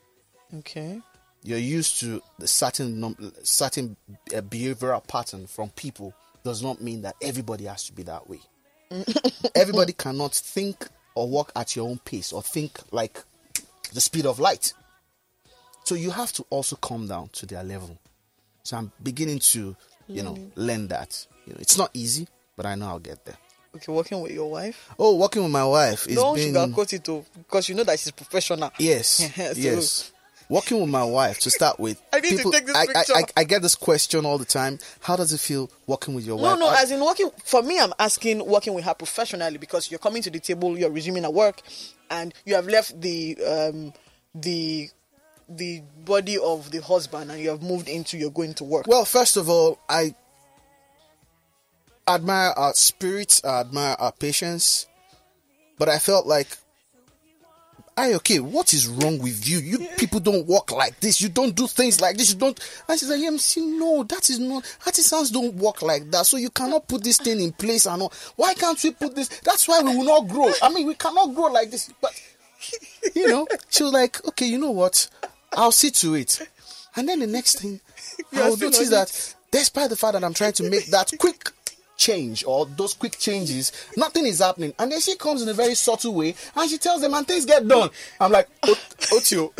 [0.58, 1.02] Okay.
[1.44, 3.96] You're used to the certain num- certain
[4.36, 6.14] uh, behavioral pattern from people
[6.44, 8.42] does not mean that everybody has to be that way.
[9.56, 13.24] everybody cannot think or walk at your own pace or think like
[13.94, 14.74] the speed of light.
[15.86, 17.98] So you have to also come down to their level.
[18.64, 19.76] So I'm beginning to,
[20.08, 21.26] you know, learn that.
[21.50, 23.36] You know, it's not easy, but I know I'll get there.
[23.76, 24.90] Okay, working with your wife.
[25.00, 28.00] Oh, working with my wife is Don't been sugarcoat it though, because you know that
[28.00, 28.72] she's professional.
[28.78, 30.12] Yes, So- yes.
[30.48, 32.02] Working with my wife to start with.
[32.14, 33.14] I need to take this I, I, picture.
[33.16, 34.80] I, I get this question all the time.
[35.00, 36.60] How does it feel working with your No, wife?
[36.60, 36.76] no, no.
[36.76, 40.32] as in working for me, I'm asking working with her professionally because you're coming to
[40.32, 41.62] the table, you're resuming at work,
[42.10, 43.94] and you have left the um
[44.34, 44.90] the
[45.48, 48.88] the body of the husband and you have moved into you're going to work.
[48.88, 50.16] Well, first of all, I
[52.16, 54.88] admire our spirit, I admire our patience,
[55.78, 56.48] but I felt like,
[57.98, 59.58] I okay, what is wrong with you?
[59.58, 61.20] You people don't walk like this.
[61.20, 62.32] You don't do things like this.
[62.32, 62.58] You don't.
[62.88, 64.64] And she's like, yeah, see, no, that is not.
[64.86, 66.26] Artisans don't walk like that.
[66.26, 68.14] So you cannot put this thing in place and all.
[68.38, 69.28] Why can't we put this?
[69.44, 70.50] That's why we will not grow.
[70.62, 71.92] I mean, we cannot grow like this.
[72.02, 72.12] But
[73.16, 75.10] you know, she was like, okay, you know what?
[75.52, 76.48] I'll see to it.
[76.96, 77.82] And then the next thing,
[78.34, 81.50] I will notice that despite the fact that I'm trying to make that quick
[82.00, 84.74] change or those quick changes, nothing is happening.
[84.80, 87.46] And then she comes in a very subtle way and she tells them and things
[87.46, 87.90] get done.
[88.20, 89.52] I'm like, "Ot- Otio.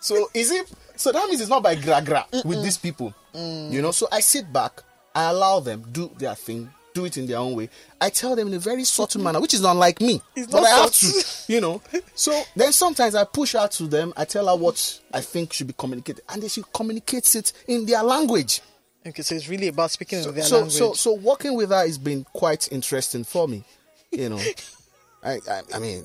[0.00, 3.12] So is it so that means it's not by gra gra with these people.
[3.34, 3.72] Mm.
[3.72, 4.82] You know, so I sit back,
[5.14, 7.70] I allow them do their thing, do it in their own way.
[8.00, 10.20] I tell them in a very subtle manner, which is unlike me.
[10.36, 11.82] It's but not I have to, you know.
[12.14, 15.66] So then sometimes I push out to them, I tell her what I think should
[15.66, 18.60] be communicated, and then she communicates it in their language.
[19.06, 20.74] Okay, so it's really about speaking in their So language.
[20.74, 23.64] so so working with her has been quite interesting for me.
[24.10, 24.40] You know.
[25.24, 26.04] I, I I mean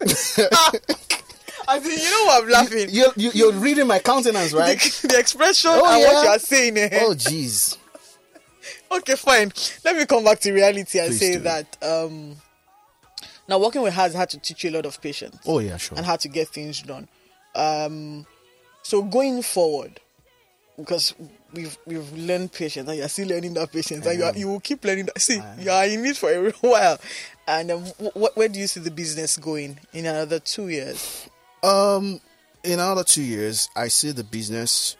[1.68, 2.86] I mean, you know what I'm laughing.
[2.90, 4.78] you you you're reading my countenance, right?
[4.80, 6.12] the, the expression Oh, and yeah?
[6.12, 6.76] what you are saying.
[6.78, 6.98] eh?
[7.02, 7.76] Oh jeez.
[8.92, 9.52] Okay, fine.
[9.84, 11.40] Let me come back to reality and Please say do.
[11.40, 12.34] that um
[13.48, 15.36] now working with her has had to teach you a lot of patience.
[15.46, 15.96] Oh yeah, sure.
[15.96, 17.06] and how to get things done.
[17.54, 18.26] Um,
[18.82, 20.00] so going forward,
[20.76, 21.14] because
[21.52, 24.60] we've we've learned patience, and you're still learning that patience, and you are, you will
[24.60, 25.20] keep learning that.
[25.20, 26.98] See, you are in it for a while.
[27.46, 31.28] And um, wh- where do you see the business going in another two years?
[31.62, 32.20] Um,
[32.62, 34.96] in another two years, I see the business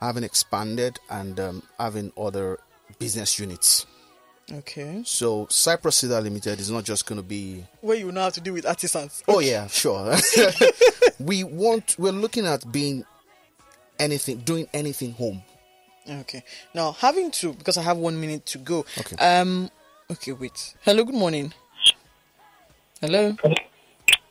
[0.00, 2.58] having expanded and um, having other
[2.98, 3.86] business units.
[4.52, 7.64] Okay, So Cyprus Cedar Limited is not just going to be.
[7.80, 9.22] where you know how to deal with artisans.
[9.26, 10.14] Oh yeah, sure.
[11.18, 11.96] we want.
[11.98, 13.06] We're looking at being
[13.98, 15.42] anything, doing anything home.
[16.08, 16.44] Okay,
[16.74, 18.84] now having to because I have one minute to go.
[18.98, 19.16] Okay.
[19.16, 19.70] Um.
[20.10, 20.74] Okay, wait.
[20.82, 21.02] Hello.
[21.04, 21.52] Good morning.
[23.00, 23.36] Hello.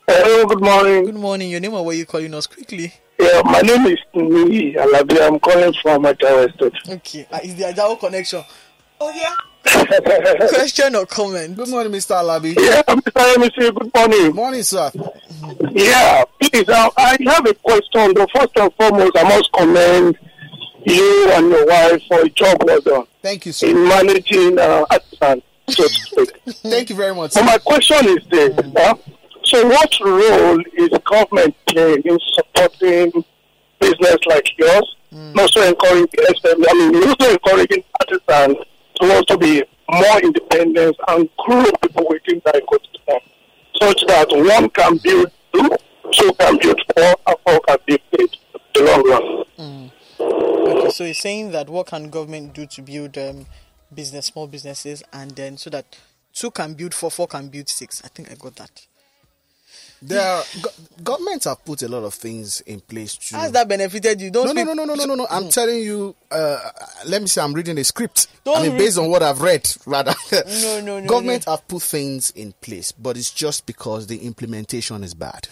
[0.07, 1.05] Hello, good morning.
[1.05, 1.49] Good morning.
[1.49, 2.93] Your name or where you calling us quickly?
[3.19, 5.19] Yeah, my name is Nui Alabi.
[5.26, 6.74] I'm calling from Atawa State.
[6.89, 8.43] Okay, uh, is the Ajao connection?
[8.99, 9.34] Oh yeah.
[10.49, 11.55] Question or comment?
[11.55, 12.15] Good morning, Mr.
[12.15, 12.53] Alabi.
[12.59, 13.36] yeah, Mr.
[13.38, 14.36] MC, good morning.
[14.36, 14.91] Morning, sir.
[15.71, 18.13] Yeah, please, uh, I have a question.
[18.13, 20.17] The first and foremost, I must commend
[20.86, 23.67] you and your wife for a job well done Thank you, sir.
[23.69, 26.41] in managing uh, artisans, so to speak.
[26.61, 27.31] Thank you very much.
[27.31, 27.43] Sir.
[27.43, 28.95] my question is this: uh,
[29.45, 33.11] So, what role is government playing in supporting
[33.79, 34.95] business like yours?
[35.13, 35.38] Mm.
[35.38, 38.57] Also encouraging SME, I mean, also encouraging artisans
[38.99, 43.19] to also be more independent and grow people within the ecosystem,
[43.81, 45.69] such that one can build two,
[46.11, 48.38] two can build four, and four can be paid
[48.73, 49.43] the long run.
[49.59, 49.91] Mm.
[50.66, 53.45] Okay, so you're saying that what can government do to build um,
[53.93, 55.97] business, small businesses, and then so that
[56.34, 58.01] two can build four, four can build six.
[58.03, 58.86] I think I got that.
[60.01, 60.70] There, are, go-
[61.01, 63.38] governments have put a lot of things in place to.
[63.38, 64.32] Has that benefited you?
[64.32, 65.28] Don't no, no, no, no, no, no, no, no.
[65.30, 65.53] I'm Mm.
[65.53, 66.16] telling you.
[66.30, 66.59] Uh,
[67.05, 68.28] let me say, I'm reading a script.
[68.43, 70.14] Don't I mean, read- based on what I've read, rather.
[70.32, 75.03] No, no, no, Government have put things in place, but it's just because the implementation
[75.03, 75.47] is bad.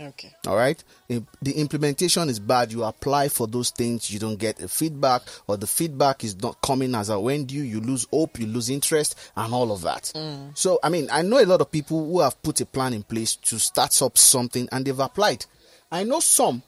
[0.00, 0.32] Okay.
[0.46, 0.82] All right.
[1.10, 2.72] Im- The implementation is bad.
[2.72, 6.60] You apply for those things, you don't get a feedback, or the feedback is not
[6.62, 7.62] coming as a when due.
[7.62, 10.10] You lose hope, you lose interest, and all of that.
[10.54, 13.02] So, I mean, I know a lot of people who have put a plan in
[13.02, 15.44] place to start up something, and they've applied.
[15.90, 16.62] I know some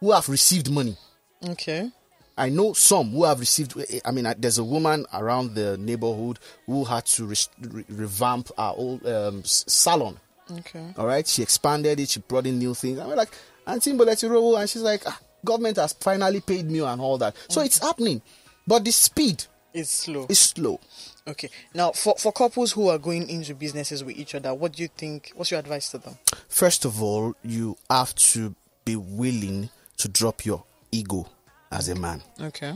[0.00, 0.96] who have received money.
[1.42, 1.90] Okay.
[2.36, 3.74] I know some who have received.
[4.04, 8.74] I mean, there's a woman around the neighborhood who had to re- re- revamp our
[8.76, 10.20] old um, salon.
[10.50, 10.94] Okay.
[10.96, 12.08] All right, she expanded it.
[12.08, 12.98] She brought in new things.
[12.98, 13.34] I'm like, and we're like,
[13.66, 17.36] Auntie Mboletirowo, and she's like, ah, government has finally paid me and all that.
[17.48, 18.22] So it's happening,
[18.66, 19.44] but the speed
[19.74, 20.26] is slow.
[20.28, 20.80] is slow.
[21.26, 21.50] Okay.
[21.74, 24.88] Now, for, for couples who are going into businesses with each other, what do you
[24.88, 25.32] think?
[25.34, 26.16] What's your advice to them?
[26.48, 29.68] First of all, you have to be willing
[29.98, 31.28] to drop your ego
[31.70, 32.22] as a man.
[32.40, 32.72] Okay.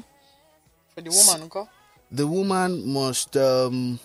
[0.95, 1.71] For the woman, okay?
[2.11, 3.35] The woman must.
[3.39, 3.99] um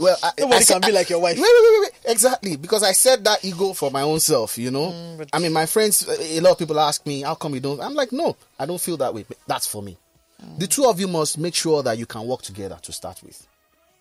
[0.00, 1.36] well, I, Nobody I said- can be like your wife.
[1.36, 2.12] Wait, wait, wait, wait.
[2.12, 4.58] Exactly, because I said that ego for my own self.
[4.58, 6.06] You know, Mm, but- I mean, my friends.
[6.08, 8.80] A lot of people ask me, "How come you don't?" I'm like, "No, I don't
[8.80, 9.96] feel that way." That's for me.
[10.42, 10.58] Mm.
[10.58, 13.46] The two of you must make sure that you can work together to start with.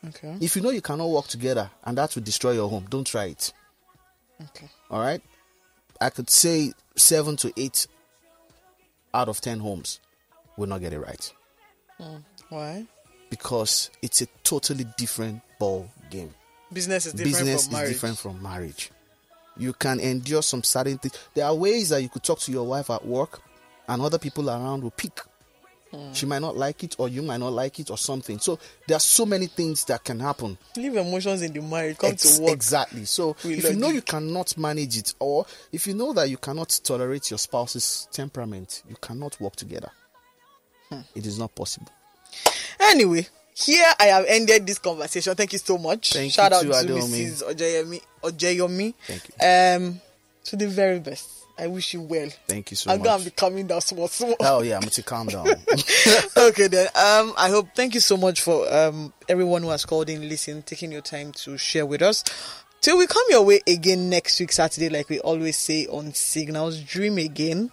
[0.07, 0.37] Okay.
[0.39, 3.25] If you know you cannot work together and that will destroy your home, don't try
[3.25, 3.51] it.
[4.41, 4.69] Okay.
[4.89, 5.21] All right.
[5.99, 7.85] I could say seven to eight
[9.13, 9.99] out of ten homes
[10.55, 11.33] will not get it right
[12.49, 12.85] Why?
[13.29, 16.33] because it's a totally different ball game.
[16.71, 17.93] Business is different Business from is marriage.
[17.93, 18.91] different from marriage.
[19.57, 21.17] You can endure some certain things.
[21.33, 23.41] There are ways that you could talk to your wife at work,
[23.87, 25.19] and other people around will pick.
[25.91, 26.13] Hmm.
[26.13, 28.37] She might not like it, or you might not like it, or something.
[28.37, 30.57] So there are so many things that can happen.
[30.77, 31.97] Leave emotions in the marriage.
[31.97, 32.53] Come Ex- to work.
[32.53, 33.05] Exactly.
[33.05, 33.95] So We if you know logic.
[33.95, 38.83] you cannot manage it, or if you know that you cannot tolerate your spouse's temperament,
[38.87, 39.89] you cannot work together.
[40.89, 41.01] Hmm.
[41.15, 41.91] It is not possible.
[42.79, 43.27] Anyway,
[43.65, 45.35] here I have ended this conversation.
[45.35, 46.13] Thank you so much.
[46.13, 47.27] Thank you Shout out to Adeomi.
[47.27, 47.43] Mrs.
[47.43, 48.01] Ojeyomi.
[48.23, 48.93] Ojeyomi.
[49.05, 49.87] Thank you.
[49.87, 50.01] Um,
[50.45, 51.39] to the very best.
[51.57, 52.29] I wish you well.
[52.47, 52.97] Thank you so much.
[52.97, 54.35] I'm gonna be coming down small, small.
[54.39, 55.47] Oh yeah, I'm going to calm down.
[56.37, 56.87] okay then.
[56.95, 57.67] Um, I hope.
[57.75, 61.33] Thank you so much for um everyone who has called in, listened, taking your time
[61.33, 62.23] to share with us.
[62.79, 66.79] Till we come your way again next week Saturday, like we always say on Signals,
[66.79, 67.71] dream again,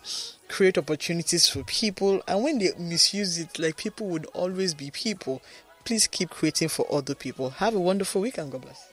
[0.49, 5.41] create opportunities for people, and when they misuse it, like people would always be people.
[5.87, 7.49] Please keep creating for other people.
[7.49, 8.84] Have a wonderful week and God bless.